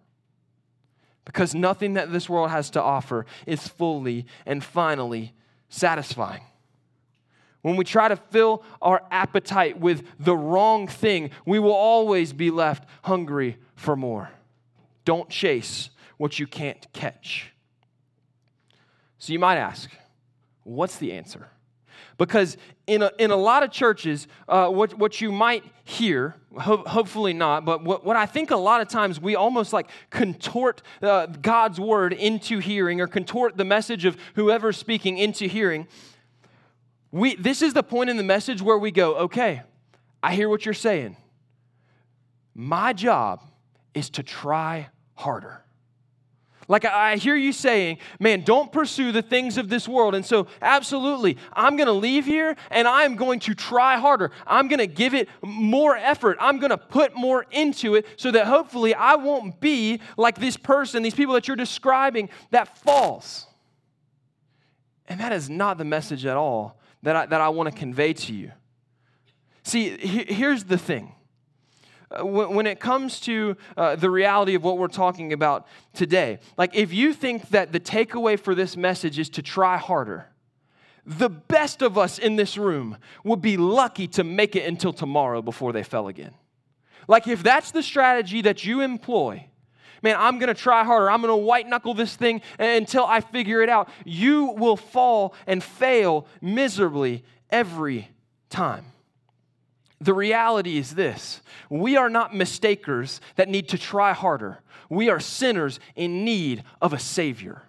because 1.24 1.54
nothing 1.54 1.94
that 1.94 2.12
this 2.12 2.28
world 2.28 2.50
has 2.50 2.70
to 2.70 2.82
offer 2.82 3.26
is 3.46 3.66
fully 3.66 4.26
and 4.44 4.62
finally 4.62 5.32
satisfying. 5.68 6.42
When 7.62 7.76
we 7.76 7.84
try 7.84 8.08
to 8.08 8.16
fill 8.16 8.62
our 8.82 9.02
appetite 9.10 9.80
with 9.80 10.04
the 10.20 10.36
wrong 10.36 10.86
thing, 10.86 11.30
we 11.46 11.58
will 11.58 11.72
always 11.72 12.34
be 12.34 12.50
left 12.50 12.86
hungry 13.04 13.56
for 13.74 13.96
more. 13.96 14.30
Don't 15.06 15.30
chase 15.30 15.88
what 16.18 16.38
you 16.38 16.46
can't 16.46 16.86
catch. 16.92 17.52
So 19.18 19.32
you 19.32 19.38
might 19.38 19.56
ask, 19.56 19.90
what's 20.62 20.98
the 20.98 21.12
answer? 21.12 21.48
Because 22.16 22.56
in 22.86 23.02
a, 23.02 23.10
in 23.18 23.30
a 23.30 23.36
lot 23.36 23.62
of 23.62 23.72
churches, 23.72 24.28
uh, 24.48 24.68
what, 24.68 24.96
what 24.98 25.20
you 25.20 25.32
might 25.32 25.64
hear, 25.82 26.36
ho- 26.56 26.84
hopefully 26.86 27.32
not, 27.32 27.64
but 27.64 27.82
what, 27.82 28.04
what 28.04 28.16
I 28.16 28.26
think 28.26 28.50
a 28.50 28.56
lot 28.56 28.80
of 28.80 28.88
times 28.88 29.20
we 29.20 29.34
almost 29.34 29.72
like 29.72 29.88
contort 30.10 30.82
uh, 31.02 31.26
God's 31.26 31.80
word 31.80 32.12
into 32.12 32.58
hearing 32.58 33.00
or 33.00 33.08
contort 33.08 33.56
the 33.56 33.64
message 33.64 34.04
of 34.04 34.16
whoever's 34.36 34.76
speaking 34.76 35.18
into 35.18 35.46
hearing. 35.46 35.88
We, 37.10 37.34
this 37.34 37.62
is 37.62 37.74
the 37.74 37.82
point 37.82 38.10
in 38.10 38.16
the 38.16 38.22
message 38.22 38.62
where 38.62 38.78
we 38.78 38.90
go, 38.92 39.16
okay, 39.16 39.62
I 40.22 40.34
hear 40.34 40.48
what 40.48 40.64
you're 40.64 40.74
saying. 40.74 41.16
My 42.54 42.92
job 42.92 43.40
is 43.92 44.10
to 44.10 44.22
try 44.22 44.88
harder. 45.14 45.63
Like 46.68 46.84
I 46.84 47.16
hear 47.16 47.36
you 47.36 47.52
saying, 47.52 47.98
man, 48.18 48.42
don't 48.42 48.72
pursue 48.72 49.12
the 49.12 49.22
things 49.22 49.58
of 49.58 49.68
this 49.68 49.88
world. 49.88 50.14
And 50.14 50.24
so, 50.24 50.46
absolutely, 50.62 51.36
I'm 51.52 51.76
going 51.76 51.86
to 51.86 51.92
leave 51.92 52.24
here 52.24 52.56
and 52.70 52.88
I'm 52.88 53.16
going 53.16 53.40
to 53.40 53.54
try 53.54 53.96
harder. 53.96 54.30
I'm 54.46 54.68
going 54.68 54.78
to 54.78 54.86
give 54.86 55.14
it 55.14 55.28
more 55.42 55.96
effort. 55.96 56.36
I'm 56.40 56.58
going 56.58 56.70
to 56.70 56.78
put 56.78 57.14
more 57.14 57.46
into 57.50 57.94
it 57.94 58.06
so 58.16 58.30
that 58.30 58.46
hopefully 58.46 58.94
I 58.94 59.16
won't 59.16 59.60
be 59.60 60.00
like 60.16 60.38
this 60.38 60.56
person, 60.56 61.02
these 61.02 61.14
people 61.14 61.34
that 61.34 61.48
you're 61.48 61.56
describing 61.56 62.28
that 62.50 62.78
falls. 62.78 63.46
And 65.06 65.20
that 65.20 65.32
is 65.32 65.50
not 65.50 65.78
the 65.78 65.84
message 65.84 66.24
at 66.24 66.36
all 66.36 66.80
that 67.02 67.16
I, 67.16 67.26
that 67.26 67.40
I 67.40 67.50
want 67.50 67.70
to 67.70 67.78
convey 67.78 68.14
to 68.14 68.34
you. 68.34 68.52
See, 69.62 69.96
here's 69.96 70.64
the 70.64 70.78
thing 70.78 71.14
when 72.20 72.66
it 72.66 72.80
comes 72.80 73.20
to 73.20 73.56
uh, 73.76 73.96
the 73.96 74.10
reality 74.10 74.54
of 74.54 74.62
what 74.62 74.78
we're 74.78 74.88
talking 74.88 75.32
about 75.32 75.66
today, 75.94 76.38
like 76.56 76.74
if 76.74 76.92
you 76.92 77.12
think 77.12 77.48
that 77.50 77.72
the 77.72 77.80
takeaway 77.80 78.38
for 78.38 78.54
this 78.54 78.76
message 78.76 79.18
is 79.18 79.28
to 79.30 79.42
try 79.42 79.76
harder, 79.76 80.28
the 81.06 81.28
best 81.28 81.82
of 81.82 81.98
us 81.98 82.18
in 82.18 82.36
this 82.36 82.56
room 82.56 82.96
would 83.24 83.42
be 83.42 83.56
lucky 83.56 84.06
to 84.08 84.24
make 84.24 84.56
it 84.56 84.66
until 84.66 84.92
tomorrow 84.92 85.42
before 85.42 85.72
they 85.72 85.82
fell 85.82 86.08
again. 86.08 86.32
Like 87.08 87.26
if 87.26 87.42
that's 87.42 87.70
the 87.70 87.82
strategy 87.82 88.42
that 88.42 88.64
you 88.64 88.80
employ, 88.80 89.46
man, 90.02 90.16
I'm 90.18 90.38
gonna 90.38 90.54
try 90.54 90.84
harder, 90.84 91.10
I'm 91.10 91.20
gonna 91.20 91.36
white 91.36 91.68
knuckle 91.68 91.94
this 91.94 92.16
thing 92.16 92.40
until 92.58 93.04
I 93.04 93.20
figure 93.20 93.62
it 93.62 93.68
out, 93.68 93.88
you 94.04 94.46
will 94.46 94.76
fall 94.76 95.34
and 95.46 95.62
fail 95.62 96.26
miserably 96.40 97.24
every 97.50 98.08
time. 98.48 98.86
The 100.00 100.14
reality 100.14 100.76
is 100.76 100.94
this 100.94 101.40
we 101.70 101.96
are 101.96 102.10
not 102.10 102.34
mistakers 102.34 103.20
that 103.36 103.48
need 103.48 103.68
to 103.70 103.78
try 103.78 104.12
harder. 104.12 104.60
We 104.88 105.08
are 105.08 105.20
sinners 105.20 105.80
in 105.96 106.24
need 106.24 106.62
of 106.80 106.92
a 106.92 106.98
Savior. 106.98 107.62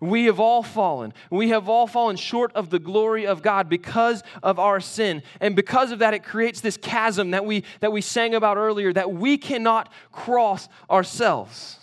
We 0.00 0.24
have 0.26 0.40
all 0.40 0.62
fallen. 0.62 1.12
We 1.30 1.50
have 1.50 1.68
all 1.68 1.86
fallen 1.86 2.16
short 2.16 2.52
of 2.54 2.70
the 2.70 2.78
glory 2.78 3.26
of 3.26 3.42
God 3.42 3.68
because 3.68 4.22
of 4.42 4.58
our 4.58 4.80
sin. 4.80 5.22
And 5.40 5.54
because 5.54 5.92
of 5.92 5.98
that, 5.98 6.14
it 6.14 6.24
creates 6.24 6.62
this 6.62 6.78
chasm 6.78 7.32
that 7.32 7.44
we, 7.44 7.64
that 7.80 7.92
we 7.92 8.00
sang 8.00 8.34
about 8.34 8.56
earlier 8.56 8.94
that 8.94 9.12
we 9.12 9.36
cannot 9.36 9.92
cross 10.10 10.68
ourselves. 10.90 11.80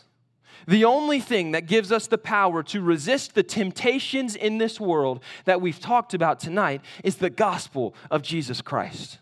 The 0.67 0.85
only 0.85 1.19
thing 1.19 1.51
that 1.51 1.67
gives 1.67 1.91
us 1.91 2.07
the 2.07 2.17
power 2.17 2.63
to 2.63 2.81
resist 2.81 3.35
the 3.35 3.43
temptations 3.43 4.35
in 4.35 4.57
this 4.57 4.79
world 4.79 5.23
that 5.45 5.61
we've 5.61 5.79
talked 5.79 6.13
about 6.15 6.39
tonight 6.39 6.81
is 7.03 7.17
the 7.17 7.29
gospel 7.29 7.93
of 8.09 8.23
Jesus 8.23 8.61
Christ. 8.61 9.19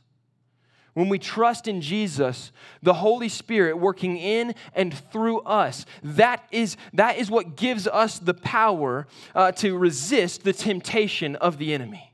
When 0.96 1.10
we 1.10 1.20
trust 1.20 1.68
in 1.68 1.82
Jesus, 1.82 2.54
the 2.82 2.94
Holy 2.94 3.28
Spirit 3.28 3.78
working 3.78 4.16
in 4.16 4.56
and 4.74 4.94
through 4.94 5.42
us, 5.42 5.86
that 6.02 6.46
is, 6.52 6.78
that 6.94 7.18
is 7.18 7.30
what 7.30 7.58
gives 7.58 7.86
us 7.86 8.18
the 8.18 8.34
power 8.34 9.06
uh, 9.36 9.52
to 9.54 9.78
resist 9.78 10.46
the 10.46 10.54
temptation 10.54 11.36
of 11.36 11.58
the 11.58 11.74
enemy. 11.74 12.14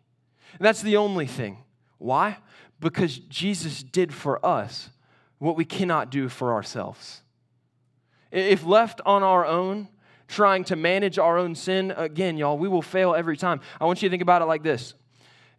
And 0.57 0.65
that's 0.65 0.81
the 0.81 0.97
only 0.97 1.27
thing. 1.27 1.59
Why? 1.99 2.37
Because 2.79 3.19
Jesus 3.19 3.83
did 3.83 4.11
for 4.15 4.43
us 4.43 4.89
what 5.37 5.55
we 5.55 5.63
cannot 5.63 6.09
do 6.09 6.27
for 6.27 6.51
ourselves. 6.51 7.21
If 8.31 8.65
left 8.65 8.99
on 9.05 9.21
our 9.21 9.45
own, 9.45 9.89
trying 10.27 10.63
to 10.63 10.75
manage 10.75 11.19
our 11.19 11.37
own 11.37 11.53
sin, 11.53 11.93
again, 11.95 12.35
y'all, 12.35 12.57
we 12.57 12.67
will 12.67 12.81
fail 12.81 13.13
every 13.13 13.37
time. 13.37 13.61
I 13.79 13.85
want 13.85 14.01
you 14.01 14.09
to 14.09 14.11
think 14.11 14.23
about 14.23 14.41
it 14.41 14.45
like 14.45 14.63
this 14.63 14.95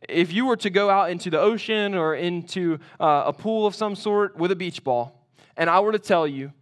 if 0.08 0.32
you 0.32 0.46
were 0.46 0.56
to 0.56 0.70
go 0.70 0.90
out 0.90 1.10
into 1.10 1.30
the 1.30 1.40
ocean 1.40 1.94
or 1.94 2.14
into 2.14 2.78
uh, 2.98 3.24
a 3.26 3.32
pool 3.32 3.66
of 3.66 3.74
some 3.74 3.94
sort 3.94 4.36
with 4.36 4.50
a 4.50 4.56
beach 4.56 4.82
ball, 4.82 5.26
and 5.56 5.70
I 5.70 5.80
were 5.80 5.92
to 5.92 5.98
tell 5.98 6.26
you, 6.26 6.52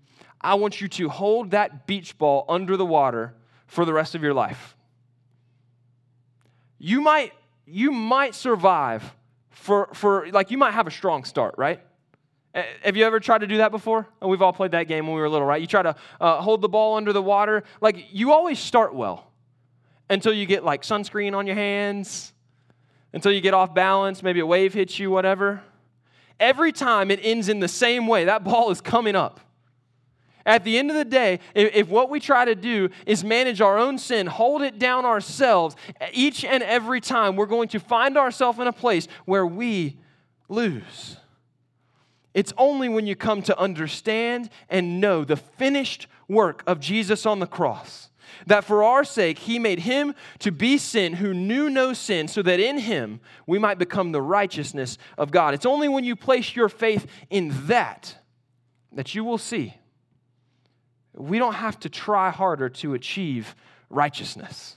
I 0.41 0.55
want 0.55 0.81
you 0.81 0.89
to 0.89 1.09
hold 1.09 1.51
that 1.53 1.87
beach 1.87 2.17
ball 2.19 2.45
under 2.49 2.77
the 2.77 2.87
water 2.87 3.35
for 3.67 3.85
the 3.85 3.93
rest 3.93 4.15
of 4.15 4.23
your 4.23 4.35
life. 4.35 4.77
You 6.79 7.01
might, 7.01 7.33
you 7.67 7.93
might 7.93 8.35
survive 8.35 9.15
for, 9.51 9.91
for, 9.93 10.29
like, 10.31 10.51
you 10.51 10.59
might 10.59 10.73
have 10.73 10.87
a 10.87 10.91
strong 10.91 11.25
start, 11.25 11.55
right? 11.59 11.81
Have 12.83 12.97
you 12.97 13.05
ever 13.05 13.21
tried 13.21 13.43
to 13.43 13.47
do 13.47 13.59
that 13.59 13.71
before? 13.71 14.09
We've 14.21 14.43
all 14.43 14.53
played 14.53 14.73
that 14.73 14.89
game 14.89 15.07
when 15.07 15.15
we 15.15 15.21
were 15.21 15.29
little, 15.29 15.47
right? 15.47 15.61
You 15.61 15.67
try 15.67 15.83
to 15.83 15.95
uh, 16.21 16.41
hold 16.41 16.63
the 16.63 16.69
ball 16.69 16.97
under 16.97 17.13
the 17.13 17.23
water. 17.23 17.63
Like, 17.81 18.07
you 18.11 18.33
always 18.33 18.59
start 18.59 18.95
well 18.95 19.31
until 20.09 20.33
you 20.33 20.47
get 20.47 20.65
like 20.65 20.83
sunscreen 20.83 21.37
on 21.37 21.47
your 21.47 21.55
hands 21.55 22.33
until 23.13 23.33
you 23.33 23.41
get 23.41 23.55
off 23.55 23.75
balance, 23.75 24.23
maybe 24.23 24.41
a 24.41 24.47
wave 24.47 24.75
hits 24.75 24.99
you, 24.99 25.11
whatever. 25.11 25.63
Every 26.39 26.73
time 26.73 27.11
it 27.11 27.21
ends 27.23 27.49
in 27.49 27.61
the 27.61 27.69
same 27.69 28.07
way. 28.07 28.25
That 28.25 28.45
ball 28.45 28.71
is 28.71 28.81
coming 28.81 29.17
up. 29.17 29.41
At 30.47 30.65
the 30.65 30.79
end 30.79 30.91
of 30.91 30.97
the 30.97 31.05
day, 31.05 31.41
if, 31.55 31.89
what 31.89 32.09
we 32.09 32.19
try 32.19 32.47
to 32.47 32.55
do 32.55 32.89
is 33.05 33.23
manage 33.23 33.61
our 33.61 33.79
own 33.79 33.99
sin, 33.99 34.27
hold 34.27 34.63
it 34.63 34.79
down 34.79 35.05
ourselves, 35.05 35.77
each 36.13 36.45
and 36.45 36.63
every 36.63 37.01
time 37.01 37.37
we're 37.37 37.47
going 37.47 37.69
to 37.69 37.79
find 37.79 38.17
ourselves 38.17 38.59
in 38.59 38.67
a 38.67 38.73
place 38.73 39.07
where 39.27 39.47
we 39.47 39.99
lose. 40.49 41.19
It's 42.33 42.53
only 42.57 42.89
when 42.89 43.07
you 43.07 43.17
come 43.17 43.43
to 43.43 43.59
understand 43.59 44.51
and 44.69 45.01
know 45.01 45.25
the 45.25 45.37
finished 45.37 46.07
work 46.27 46.63
of 46.67 46.81
Jesus 46.81 47.27
on 47.27 47.39
the 47.39 47.47
cross 47.47 48.10
that 48.47 48.65
for 48.65 48.83
our 48.83 49.05
sake 49.05 49.39
he 49.39 49.59
made 49.59 49.81
him 49.81 50.15
to 50.41 50.51
be 50.51 50.79
sin 50.79 51.15
who 51.15 51.35
knew 51.35 51.71
no 51.71 51.93
sin, 51.93 52.29
so 52.29 52.43
that 52.43 52.61
in 52.61 52.79
him 52.79 53.21
we 53.47 53.59
might 53.59 53.79
become 53.79 54.13
the 54.13 54.23
righteousness 54.23 54.99
of 55.19 55.31
God. 55.31 55.55
It's 55.55 55.67
only 55.67 55.89
when 55.89 56.05
you 56.05 56.17
place 56.17 56.55
your 56.55 56.69
faith 56.69 57.07
in 57.29 57.67
that 57.67 58.17
that 58.93 59.15
you 59.15 59.23
will 59.23 59.39
see 59.39 59.75
we 61.15 61.39
don't 61.39 61.55
have 61.55 61.79
to 61.81 61.89
try 61.89 62.31
harder 62.31 62.69
to 62.69 62.95
achieve 62.95 63.55
righteousness. 63.89 64.77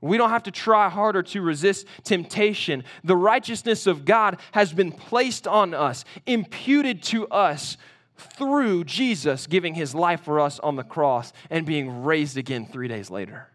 We 0.00 0.18
don't 0.18 0.30
have 0.30 0.44
to 0.44 0.50
try 0.50 0.88
harder 0.88 1.22
to 1.22 1.40
resist 1.40 1.86
temptation. 2.04 2.84
The 3.02 3.16
righteousness 3.16 3.86
of 3.86 4.04
God 4.04 4.38
has 4.52 4.72
been 4.72 4.92
placed 4.92 5.46
on 5.48 5.74
us, 5.74 6.04
imputed 6.26 7.02
to 7.04 7.26
us 7.28 7.76
through 8.16 8.84
Jesus 8.84 9.46
giving 9.46 9.74
his 9.74 9.94
life 9.94 10.22
for 10.22 10.40
us 10.40 10.58
on 10.60 10.76
the 10.76 10.84
cross 10.84 11.32
and 11.50 11.66
being 11.66 12.04
raised 12.04 12.36
again 12.36 12.66
three 12.66 12.88
days 12.88 13.10
later. 13.10 13.48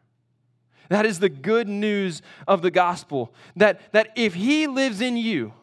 That 0.89 1.05
is 1.05 1.19
the 1.19 1.29
good 1.29 1.67
news 1.69 2.21
of 2.47 2.61
the 2.61 2.71
gospel 2.71 3.33
that, 3.55 3.93
that 3.93 4.09
if 4.15 4.33
he 4.33 4.67
lives 4.67 4.99
in 4.99 5.15
you, 5.15 5.53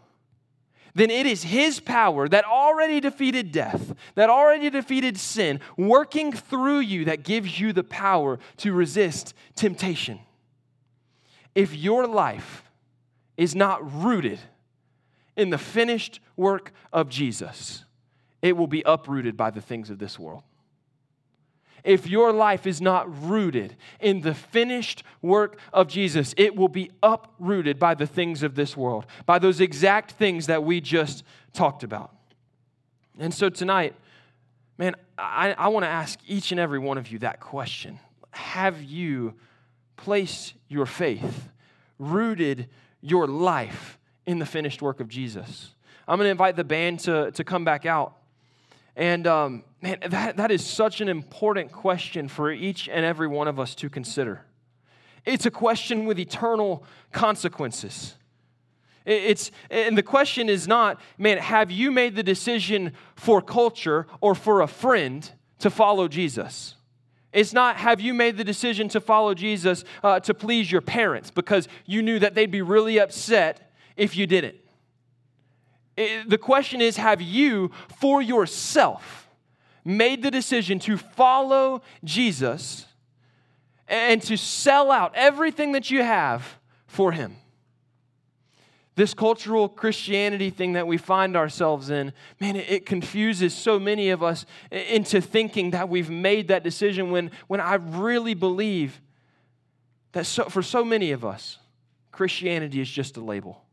then 0.95 1.11
it 1.11 1.27
is 1.27 1.45
his 1.45 1.81
power 1.81 2.29
that 2.29 2.45
already 2.45 2.99
defeated 2.99 3.53
death, 3.53 3.95
that 4.15 4.31
already 4.31 4.71
defeated 4.71 5.19
sin, 5.19 5.61
working 5.77 6.33
through 6.33 6.81
you 6.81 7.05
that 7.05 7.23
gives 7.23 7.61
you 7.61 7.73
the 7.73 7.85
power 7.85 8.39
to 8.57 8.73
resist 8.73 9.35
temptation. 9.55 10.19
If 11.55 11.75
your 11.75 12.07
life 12.07 12.65
is 13.37 13.55
not 13.55 14.03
rooted 14.03 14.41
in 15.37 15.51
the 15.51 15.59
finished 15.59 16.21
work 16.37 16.73
of 16.93 17.09
Jesus, 17.09 17.85
it 18.43 18.57
will 18.57 18.67
be 18.67 18.83
uprooted 18.87 19.37
by 19.37 19.51
the 19.51 19.61
things 19.61 19.91
of 19.91 19.99
this 19.99 20.19
world. 20.19 20.43
If 21.85 22.07
your 22.07 22.33
life 22.33 22.67
is 22.67 22.81
not 22.81 23.23
rooted 23.25 23.77
in 24.01 24.21
the 24.21 24.35
finished 24.35 25.05
work 25.23 25.59
of 25.73 25.89
Jesus, 25.89 26.35
it 26.37 26.57
will 26.57 26.69
be 26.69 26.91
uprooted 27.03 27.79
by 27.79 27.95
the 27.95 28.07
things 28.07 28.43
of 28.43 28.55
this 28.55 28.77
world, 28.77 29.07
by 29.27 29.39
those 29.39 29.61
exact 29.61 30.13
things 30.13 30.47
that 30.47 30.65
we 30.65 30.81
just 30.81 31.25
talked 31.53 31.83
about. 31.83 32.13
And 33.19 33.33
so 33.33 33.49
tonight, 33.49 33.95
man, 34.77 34.97
I, 35.17 35.53
I 35.53 35.69
want 35.69 35.85
to 35.85 35.89
ask 35.89 36.19
each 36.27 36.51
and 36.51 36.61
every 36.61 36.79
one 36.79 36.99
of 36.99 37.11
you 37.11 37.21
that 37.21 37.41
question 37.41 37.99
Have 38.33 38.83
you 38.83 39.35
placed 39.97 40.55
your 40.69 40.87
faith, 40.87 41.49
rooted 41.99 42.69
your 43.01 43.27
life 43.27 43.99
in 44.27 44.39
the 44.39 44.47
finished 44.47 44.83
work 44.83 45.01
of 45.01 45.09
Jesus? 45.09 45.75
I'm 46.07 46.17
going 46.19 46.27
to 46.27 46.31
invite 46.31 46.57
the 46.57 46.65
band 46.65 47.01
to, 47.01 47.31
to 47.33 47.45
come 47.45 47.65
back 47.65 47.87
out. 47.87 48.18
And 48.99 49.29
um, 49.29 49.63
man, 49.81 49.99
that, 50.09 50.37
that 50.39 50.51
is 50.51 50.67
such 50.67 51.01
an 51.01 51.09
important 51.09 51.71
question 51.71 52.27
for 52.27 52.51
each 52.51 52.89
and 52.89 53.05
every 53.05 53.29
one 53.29 53.47
of 53.47 53.61
us 53.61 53.77
to 53.77 53.89
consider. 53.89 54.45
It's 55.25 55.47
a 55.47 55.53
question 55.53 56.05
with 56.05 56.19
eternal 56.19 56.85
consequences. 57.13 58.17
It's, 59.07 59.53
and 59.71 59.97
the 59.97 60.03
question 60.03 60.49
is 60.49 60.67
not, 60.67 61.01
man, 61.17 61.39
have 61.39 61.71
you 61.71 61.93
made 61.93 62.17
the 62.17 62.25
decision 62.25 62.93
for 63.15 63.41
culture 63.41 64.09
or 64.21 64.35
for 64.35 64.63
a 64.63 64.67
friend 64.67 65.31
to 65.61 65.71
follow 65.71 66.09
Jesus? 66.09 66.75
It's 67.33 67.53
not, 67.53 67.77
have 67.77 68.01
you 68.01 68.13
made 68.13 68.37
the 68.37 68.45
decision 68.45 68.89
to 68.89 69.01
follow 69.01 69.33
Jesus 69.33 69.85
uh, 70.03 70.19
to 70.21 70.35
please 70.35 70.73
your 70.73 70.81
parents 70.81 71.31
because 71.31 71.69
you 71.87 72.03
knew 72.03 72.19
that 72.19 72.35
they'd 72.35 72.51
be 72.51 72.63
really 72.63 72.99
upset 72.99 73.73
if 73.97 74.17
you 74.17 74.27
didn't? 74.27 74.57
The 76.27 76.39
question 76.39 76.81
is 76.81 76.97
have 76.97 77.21
you, 77.21 77.73
for 77.99 78.23
yourself, 78.23 79.29
made 79.85 80.23
the 80.23 80.31
decision 80.31 80.79
to 80.81 80.97
follow 80.97 81.83
Jesus 82.05 82.87
and 83.89 84.23
to 84.23 84.37
sell 84.37 84.93
out 84.93 85.13
everything 85.17 85.73
that 85.73 85.91
you 85.91 86.05
have 86.05 86.59
for 86.87 87.11
Him? 87.11 87.37
This 88.95 89.13
cultural 89.13 89.69
Christianity 89.69 90.51
thing 90.51 90.75
that 90.75 90.87
we 90.87 90.99
find 90.99 91.37
ourselves 91.37 91.91
in, 91.91 92.13
man, 92.41 92.57
it, 92.57 92.71
it, 92.71 92.87
confuses 92.87 93.55
so 93.55 93.79
many 93.79 94.11
of 94.11 94.23
us 94.23 94.45
into 94.71 95.21
thinking 95.21 95.71
that 95.71 95.89
we've 95.89 96.11
made 96.11 96.49
that 96.49 96.63
decision 96.65 97.11
when, 97.11 97.31
when 97.47 97.61
I 97.61 97.75
really 97.75 98.35
believe 98.35 99.01
that 100.13 100.27
so, 100.27 100.45
for 100.45 100.63
so 100.63 100.85
many 100.85 101.13
of 101.13 101.25
us, 101.25 101.59
Christianity 102.13 102.81
is 102.81 102.91
just 102.91 103.17
a 103.17 103.21
label. 103.21 103.65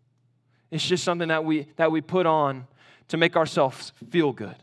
It's 0.76 0.86
just 0.86 1.06
something 1.06 1.30
that 1.30 1.46
we, 1.46 1.68
that 1.78 1.90
we 1.90 2.02
put 2.02 2.26
on 2.26 2.68
to 3.08 3.16
make 3.16 3.38
ourselves 3.38 3.94
feel 4.10 4.34
good. 4.34 4.58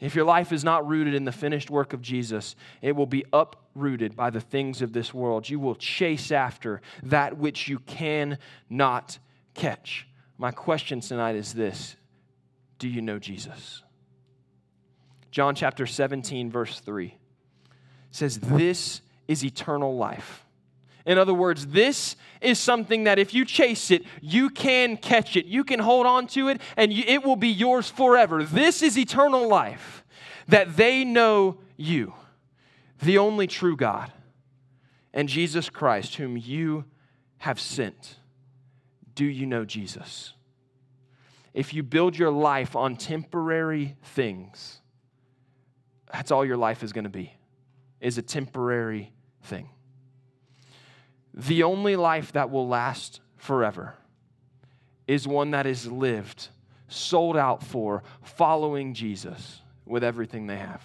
If 0.00 0.14
your 0.14 0.24
life 0.24 0.50
is 0.50 0.64
not 0.64 0.88
rooted 0.88 1.12
in 1.12 1.26
the 1.26 1.30
finished 1.30 1.68
work 1.68 1.92
of 1.92 2.00
Jesus, 2.00 2.56
it 2.80 2.92
will 2.96 3.04
be 3.04 3.26
uprooted 3.34 4.16
by 4.16 4.30
the 4.30 4.40
things 4.40 4.80
of 4.80 4.94
this 4.94 5.12
world. 5.12 5.50
You 5.50 5.60
will 5.60 5.74
chase 5.74 6.32
after 6.32 6.80
that 7.02 7.36
which 7.36 7.68
you 7.68 7.80
cannot 7.80 9.18
catch. 9.52 10.08
My 10.38 10.52
question 10.52 11.00
tonight 11.00 11.36
is 11.36 11.52
this 11.52 11.94
Do 12.78 12.88
you 12.88 13.02
know 13.02 13.18
Jesus? 13.18 13.82
John 15.30 15.54
chapter 15.54 15.86
17, 15.86 16.50
verse 16.50 16.80
3 16.80 17.14
says, 18.10 18.38
This 18.38 19.02
is 19.28 19.44
eternal 19.44 19.98
life 19.98 20.43
in 21.06 21.18
other 21.18 21.34
words, 21.34 21.66
this 21.66 22.16
is 22.40 22.58
something 22.58 23.04
that 23.04 23.18
if 23.18 23.34
you 23.34 23.44
chase 23.44 23.90
it, 23.90 24.04
you 24.22 24.48
can 24.48 24.96
catch 24.96 25.36
it. 25.36 25.44
You 25.44 25.62
can 25.62 25.80
hold 25.80 26.06
on 26.06 26.26
to 26.28 26.48
it, 26.48 26.60
and 26.76 26.92
it 26.92 27.22
will 27.22 27.36
be 27.36 27.48
yours 27.48 27.90
forever. 27.90 28.42
This 28.42 28.82
is 28.82 28.98
eternal 28.98 29.46
life, 29.46 30.04
that 30.48 30.76
they 30.76 31.04
know 31.04 31.58
you, 31.76 32.14
the 33.02 33.18
only 33.18 33.46
true 33.46 33.76
God, 33.76 34.12
and 35.12 35.28
Jesus 35.28 35.68
Christ, 35.68 36.14
whom 36.16 36.36
you 36.38 36.86
have 37.38 37.60
sent. 37.60 38.16
Do 39.14 39.26
you 39.26 39.44
know 39.44 39.64
Jesus? 39.64 40.32
If 41.52 41.74
you 41.74 41.82
build 41.82 42.18
your 42.18 42.30
life 42.30 42.74
on 42.74 42.96
temporary 42.96 43.96
things, 44.02 44.80
that's 46.10 46.30
all 46.30 46.44
your 46.44 46.56
life 46.56 46.82
is 46.82 46.92
going 46.92 47.04
to 47.04 47.10
be, 47.10 47.34
is 48.00 48.16
a 48.16 48.22
temporary 48.22 49.12
thing 49.42 49.68
the 51.34 51.64
only 51.64 51.96
life 51.96 52.32
that 52.32 52.50
will 52.50 52.68
last 52.68 53.20
forever 53.36 53.94
is 55.06 55.26
one 55.26 55.50
that 55.50 55.66
is 55.66 55.90
lived, 55.90 56.48
sold 56.88 57.36
out 57.36 57.62
for, 57.62 58.04
following 58.22 58.94
Jesus 58.94 59.60
with 59.84 60.04
everything 60.04 60.46
they 60.46 60.56
have. 60.56 60.82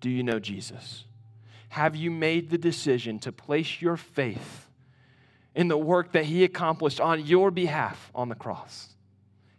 Do 0.00 0.08
you 0.08 0.22
know 0.22 0.38
Jesus? 0.38 1.04
Have 1.68 1.94
you 1.94 2.10
made 2.10 2.48
the 2.48 2.58
decision 2.58 3.18
to 3.20 3.32
place 3.32 3.82
your 3.82 3.96
faith 3.96 4.68
in 5.54 5.68
the 5.68 5.76
work 5.76 6.12
that 6.12 6.24
He 6.24 6.42
accomplished 6.42 7.00
on 7.00 7.26
your 7.26 7.50
behalf 7.50 8.10
on 8.14 8.30
the 8.30 8.34
cross? 8.34 8.94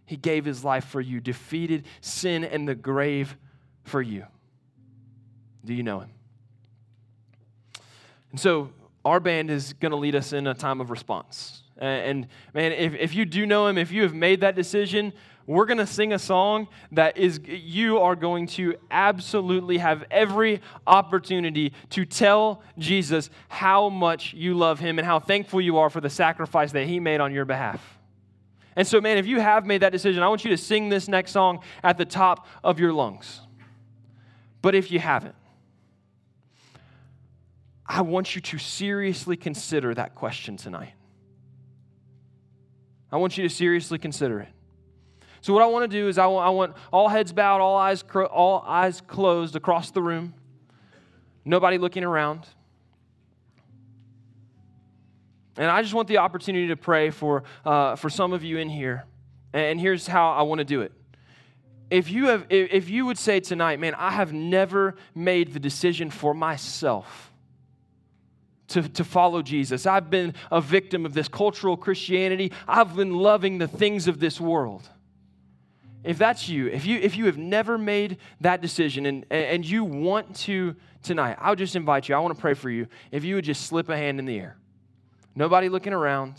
He 0.06 0.18
gave 0.18 0.46
His 0.46 0.64
life 0.64 0.86
for 0.86 1.00
you, 1.00 1.20
defeated 1.20 1.86
sin 2.02 2.44
and 2.44 2.68
the 2.68 2.76
grave 2.76 3.38
for 3.84 4.02
you. 4.02 4.26
Do 5.64 5.74
you 5.74 5.84
know 5.84 6.00
Him? 6.00 6.10
And 8.32 8.40
so, 8.40 8.72
our 9.10 9.20
band 9.20 9.50
is 9.50 9.74
going 9.74 9.92
to 9.92 9.98
lead 9.98 10.16
us 10.16 10.34
in 10.34 10.48
a 10.48 10.54
time 10.54 10.80
of 10.80 10.92
response. 10.92 11.64
And 11.78 12.28
man, 12.54 12.72
if, 12.74 12.94
if 12.94 13.16
you 13.16 13.26
do 13.26 13.46
know 13.46 13.68
him, 13.68 13.78
if 13.78 13.92
you 13.92 14.04
have 14.04 14.14
made 14.14 14.42
that 14.42 14.56
decision, 14.56 15.14
we're 15.48 15.66
going 15.66 15.80
to 15.80 15.88
sing 15.88 16.14
a 16.14 16.20
song 16.20 16.68
that 16.92 17.18
is, 17.18 17.40
you 17.48 18.00
are 18.00 18.16
going 18.16 18.46
to 18.48 18.76
absolutely 18.92 19.80
have 19.80 20.04
every 20.12 20.62
opportunity 20.86 21.74
to 21.90 22.06
tell 22.06 22.62
Jesus 22.78 23.32
how 23.48 23.90
much 23.90 24.34
you 24.36 24.54
love 24.54 24.80
him 24.80 25.00
and 25.00 25.08
how 25.08 25.20
thankful 25.20 25.60
you 25.60 25.80
are 25.80 25.90
for 25.90 26.02
the 26.02 26.10
sacrifice 26.10 26.72
that 26.74 26.86
he 26.86 27.00
made 27.00 27.20
on 27.20 27.34
your 27.34 27.46
behalf. 27.46 27.98
And 28.76 28.88
so, 28.88 29.02
man, 29.02 29.18
if 29.18 29.26
you 29.26 29.40
have 29.40 29.66
made 29.66 29.82
that 29.82 29.92
decision, 29.92 30.22
I 30.22 30.28
want 30.28 30.46
you 30.46 30.52
to 30.52 30.58
sing 30.58 30.90
this 30.90 31.08
next 31.08 31.32
song 31.32 31.62
at 31.84 31.98
the 31.98 32.06
top 32.06 32.46
of 32.64 32.80
your 32.80 32.94
lungs. 32.94 33.42
But 34.62 34.76
if 34.76 34.92
you 34.92 35.00
haven't, 35.00 35.36
I 37.90 38.02
want 38.02 38.36
you 38.36 38.42
to 38.42 38.60
seriously 38.60 39.36
consider 39.36 39.96
that 39.96 40.14
question 40.14 40.58
tonight. 40.58 40.94
I 43.12 43.18
want 43.18 43.36
you 43.36 43.42
to 43.42 43.50
seriously 43.50 43.98
consider 43.98 44.42
it. 44.42 44.50
So, 45.42 45.54
what 45.54 45.64
I 45.64 45.66
want 45.66 45.90
to 45.90 45.98
do 45.98 46.08
is, 46.08 46.20
I 46.20 46.28
want, 46.28 46.46
I 46.46 46.50
want 46.50 46.76
all 46.94 47.10
heads 47.10 47.34
bowed, 47.34 47.62
all 47.62 47.76
eyes, 47.76 48.04
all 48.32 48.64
eyes 48.68 49.02
closed 49.02 49.56
across 49.56 49.90
the 49.90 50.04
room, 50.04 50.36
nobody 51.44 51.80
looking 51.80 52.04
around. 52.04 52.46
And 55.58 55.66
I 55.66 55.82
just 55.82 55.96
want 55.96 56.08
the 56.08 56.20
opportunity 56.20 56.68
to 56.68 56.78
pray 56.78 57.10
for, 57.10 57.44
uh, 57.66 57.96
for 57.96 58.10
some 58.10 58.34
of 58.34 58.44
you 58.44 58.60
in 58.60 58.70
here. 58.70 59.06
And 59.52 59.80
here's 59.80 60.06
how 60.06 60.32
I 60.32 60.44
want 60.44 60.60
to 60.60 60.66
do 60.66 60.82
it. 60.82 60.92
If 61.90 62.12
you, 62.12 62.28
have, 62.28 62.46
if 62.50 62.88
you 62.90 63.08
would 63.08 63.18
say 63.18 63.40
tonight, 63.40 63.80
man, 63.80 63.96
I 63.96 64.12
have 64.12 64.32
never 64.32 64.96
made 65.16 65.54
the 65.54 65.60
decision 65.60 66.12
for 66.12 66.36
myself 66.36 67.29
to, 68.70 68.88
to 68.90 69.04
follow 69.04 69.42
Jesus. 69.42 69.86
I've 69.86 70.10
been 70.10 70.34
a 70.52 70.62
victim 70.62 71.06
of 71.06 71.14
this 71.14 71.28
cultural 71.28 71.78
Christianity. 71.78 72.52
I've 72.68 72.96
been 72.96 73.14
loving 73.14 73.58
the 73.58 73.68
things 73.68 74.08
of 74.08 74.20
this 74.20 74.40
world. 74.40 74.88
If 76.04 76.18
that's 76.18 76.48
you, 76.48 76.68
if 76.68 76.86
you 76.86 76.98
if 77.00 77.18
you 77.18 77.26
have 77.26 77.38
never 77.38 77.78
made 77.78 78.18
that 78.40 78.62
decision 78.62 79.06
and, 79.06 79.26
and 79.30 79.66
you 79.66 79.84
want 79.84 80.34
to 80.38 80.76
tonight, 81.04 81.38
I'll 81.42 81.58
just 81.58 81.76
invite 81.76 82.08
you. 82.08 82.16
I 82.16 82.20
want 82.20 82.34
to 82.34 82.40
pray 82.40 82.54
for 82.54 82.70
you. 82.70 82.88
If 83.12 83.26
you 83.26 83.36
would 83.36 83.44
just 83.44 83.66
slip 83.66 83.90
a 83.90 83.98
hand 83.98 84.18
in 84.18 84.26
the 84.26 84.40
air. 84.40 84.56
Nobody 85.36 85.68
looking 85.68 85.92
around. 85.92 86.36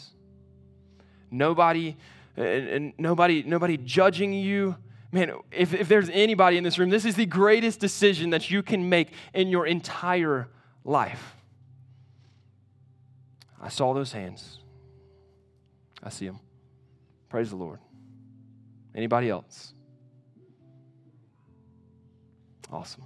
Nobody 1.31 1.97
uh, 2.39 2.43
and 2.43 2.95
nobody 2.97 3.43
nobody 3.43 3.77
judging 3.77 4.33
you 4.33 4.77
man, 5.13 5.33
if, 5.51 5.75
if 5.75 5.89
there's 5.89 6.09
anybody 6.11 6.57
in 6.57 6.65
this 6.65 6.79
room, 6.79 6.91
this 6.91 7.05
is 7.05 7.17
the 7.17 7.27
greatest 7.27 7.81
decision 7.81 8.31
that 8.31 8.51
you 8.51 8.63
can 8.63 8.89
make 8.89 9.09
in 9.35 9.49
your 9.49 9.67
entire 9.67 10.49
life. 10.85 11.37
I 13.61 13.69
saw 13.69 13.93
those 13.93 14.13
hands. 14.13 14.59
I 16.03 16.09
see 16.09 16.27
them. 16.27 16.41
Praise 17.29 17.51
the 17.51 17.57
Lord. 17.57 17.79
Anybody 18.95 19.29
else? 19.29 19.75
Awesome. 22.73 23.05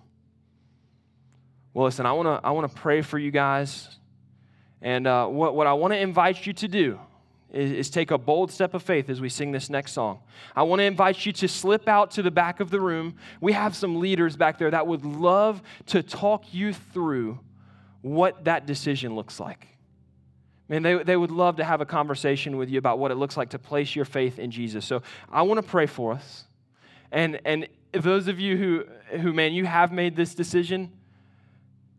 Well, 1.73 1.87
listen, 1.87 2.07
I 2.07 2.13
want 2.13 2.27
to 2.27 2.47
I 2.47 2.53
want 2.53 2.73
to 2.73 2.81
pray 2.81 3.03
for 3.03 3.19
you 3.19 3.31
guys, 3.31 3.89
and 4.81 5.07
uh, 5.07 5.27
what 5.27 5.55
what 5.55 5.67
I 5.67 5.73
want 5.73 5.93
to 5.93 5.99
invite 5.99 6.47
you 6.47 6.53
to 6.53 6.69
do 6.69 7.01
is, 7.51 7.73
is 7.73 7.91
take 7.91 8.11
a 8.11 8.19
bold 8.19 8.53
step 8.53 8.75
of 8.75 8.83
faith 8.83 9.11
as 9.11 9.21
we 9.21 9.29
sing 9.29 9.51
this 9.51 9.69
next 9.69 9.93
song. 9.93 10.21
I 10.55 10.63
want 10.63 10.81
to 10.81 10.85
invite 10.85 11.27
you 11.27 11.33
to 11.33 11.49
slip 11.49 11.89
out 11.89 12.13
to 12.13 12.23
the 12.23 12.31
back 12.31 12.61
of 12.61 12.71
the 12.71 12.81
room. 12.81 13.17
We 13.41 13.53
have 13.53 13.75
some 13.75 13.99
leaders 13.99 14.37
back 14.37 14.59
there 14.59 14.71
that 14.71 14.87
would 14.87 15.05
love 15.05 15.63
to 15.87 16.03
talk 16.03 16.55
you 16.55 16.73
through 16.73 17.41
what 18.03 18.45
that 18.45 18.67
decision 18.67 19.17
looks 19.17 19.41
like. 19.41 19.74
Man, 20.69 20.83
they, 20.83 21.03
they 21.03 21.17
would 21.17 21.31
love 21.31 21.57
to 21.57 21.65
have 21.65 21.81
a 21.81 21.87
conversation 21.87 22.57
with 22.57 22.71
you 22.71 22.79
about 22.79 22.99
what 22.99 23.11
it 23.11 23.17
looks 23.17 23.37
like 23.37 23.51
to 23.51 23.59
place 23.59 23.95
your 23.95 24.07
faith 24.07 24.39
in 24.39 24.51
Jesus. 24.51 24.85
So 24.85 25.03
I 25.31 25.43
want 25.43 25.59
to 25.59 25.67
pray 25.67 25.87
for 25.87 26.13
us. 26.13 26.45
And, 27.13 27.41
and 27.45 27.69
those 27.93 28.29
of 28.29 28.41
you 28.41 28.57
who, 28.57 28.85
who, 29.19 29.33
man, 29.33 29.53
you 29.53 29.67
have 29.67 29.93
made 29.93 30.17
this 30.17 30.35
decision, 30.35 30.91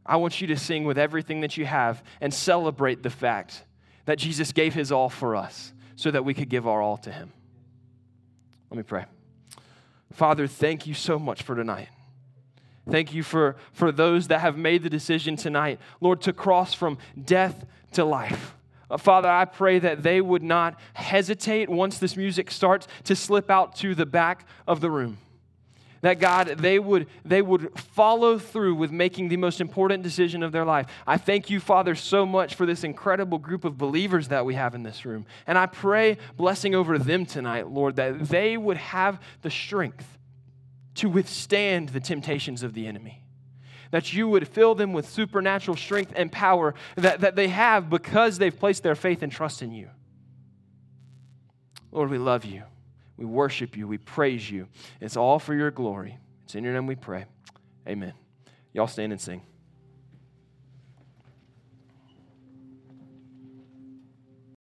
I 0.06 0.17
want 0.17 0.41
you 0.41 0.47
to 0.47 0.58
sing 0.58 0.86
with 0.86 0.97
everything 0.97 1.41
that 1.41 1.58
you 1.58 1.65
have 1.65 2.04
and 2.21 2.34
celebrate 2.34 3.04
the 3.04 3.10
fact 3.10 3.63
that 4.06 4.17
Jesus 4.17 4.51
gave 4.51 4.73
his 4.73 4.91
all 4.91 5.10
for 5.10 5.36
us 5.36 5.71
so 5.95 6.12
that 6.12 6.25
we 6.25 6.34
could 6.34 6.49
give 6.49 6.67
our 6.67 6.82
all 6.82 6.97
to 6.97 7.12
him. 7.12 7.32
Let 8.69 8.78
me 8.78 8.84
pray. 8.84 9.06
Father, 10.12 10.47
thank 10.47 10.88
you 10.88 10.93
so 10.93 11.19
much 11.19 11.43
for 11.43 11.56
tonight. 11.56 11.89
Thank 12.89 13.13
you 13.13 13.24
for, 13.24 13.56
for 13.74 13.91
those 13.91 14.28
that 14.28 14.41
have 14.41 14.58
made 14.58 14.84
the 14.84 14.89
decision 14.89 15.36
tonight, 15.36 15.80
Lord, 16.02 16.21
to 16.21 16.34
cross 16.34 16.74
from 16.74 16.98
death 17.24 17.65
to 17.93 18.06
life. 18.06 18.56
Uh, 18.89 18.98
Father, 18.98 19.30
I 19.30 19.45
pray 19.45 19.80
that 19.80 20.04
they 20.04 20.21
would 20.21 20.43
not 20.43 20.80
hesitate 20.93 21.69
once 21.69 21.98
this 21.98 22.15
music 22.15 22.52
starts 22.52 22.88
to 23.06 23.15
slip 23.15 23.50
out 23.50 23.76
to 23.78 23.95
the 23.95 24.06
back 24.06 24.48
of 24.67 24.82
the 24.82 24.91
room. 24.91 25.17
That 26.02 26.19
God, 26.19 26.48
they 26.60 26.78
would, 26.78 27.08
they 27.24 27.41
would 27.41 27.80
follow 27.80 28.38
through 28.38 28.76
with 28.76 28.91
making 28.91 29.30
the 29.30 29.38
most 29.38 29.60
important 29.60 30.04
decision 30.04 30.43
of 30.43 30.52
their 30.52 30.65
life. 30.65 30.86
I 31.08 31.17
thank 31.17 31.50
you, 31.50 31.60
Father, 31.60 31.95
so 31.95 32.28
much 32.28 32.54
for 32.54 32.67
this 32.67 32.84
incredible 32.84 33.39
group 33.39 33.65
of 33.65 33.80
believers 33.80 34.28
that 34.28 34.45
we 34.45 34.54
have 34.54 34.76
in 34.76 34.84
this 34.84 35.04
room. 35.04 35.26
And 35.48 35.58
I 35.58 35.65
pray 35.65 36.19
blessing 36.38 36.76
over 36.76 37.00
them 37.00 37.26
tonight, 37.26 37.71
Lord, 37.71 37.95
that 37.95 38.19
they 38.28 38.56
would 38.56 38.78
have 38.78 39.19
the 39.41 39.50
strength 39.50 40.15
to 40.95 41.10
withstand 41.10 41.89
the 41.89 41.99
temptations 41.99 42.63
of 42.63 42.73
the 42.73 42.88
enemy 42.88 43.21
that 43.91 44.13
you 44.13 44.27
would 44.27 44.47
fill 44.47 44.75
them 44.75 44.91
with 44.91 45.08
supernatural 45.08 45.77
strength 45.77 46.12
and 46.15 46.31
power 46.31 46.73
that, 46.95 47.21
that 47.21 47.36
they 47.36 47.47
have 47.47 47.89
because 47.89 48.38
they've 48.38 48.60
placed 48.60 48.84
their 48.84 48.95
faith 48.95 49.23
and 49.23 49.31
trust 49.31 49.62
in 49.62 49.71
you. 49.71 49.89
Lord, 51.91 52.10
we 52.10 52.17
love 52.17 52.43
you. 52.43 52.63
We 53.15 53.25
worship 53.25 53.77
you. 53.77 53.88
We 53.88 53.97
praise 53.97 54.51
you. 54.51 54.67
It's 54.99 55.15
all 55.15 55.39
for 55.39 55.53
your 55.53 55.72
glory. 55.72 56.17
It's 56.43 56.55
in 56.55 56.63
your 56.63 56.74
name 56.74 56.88
we 56.88 56.95
pray. 56.95 57.26
Amen. 57.88 58.13
Y'all 58.74 58.88
stand 58.88 59.13
and 59.13 59.22
sing. 59.22 59.41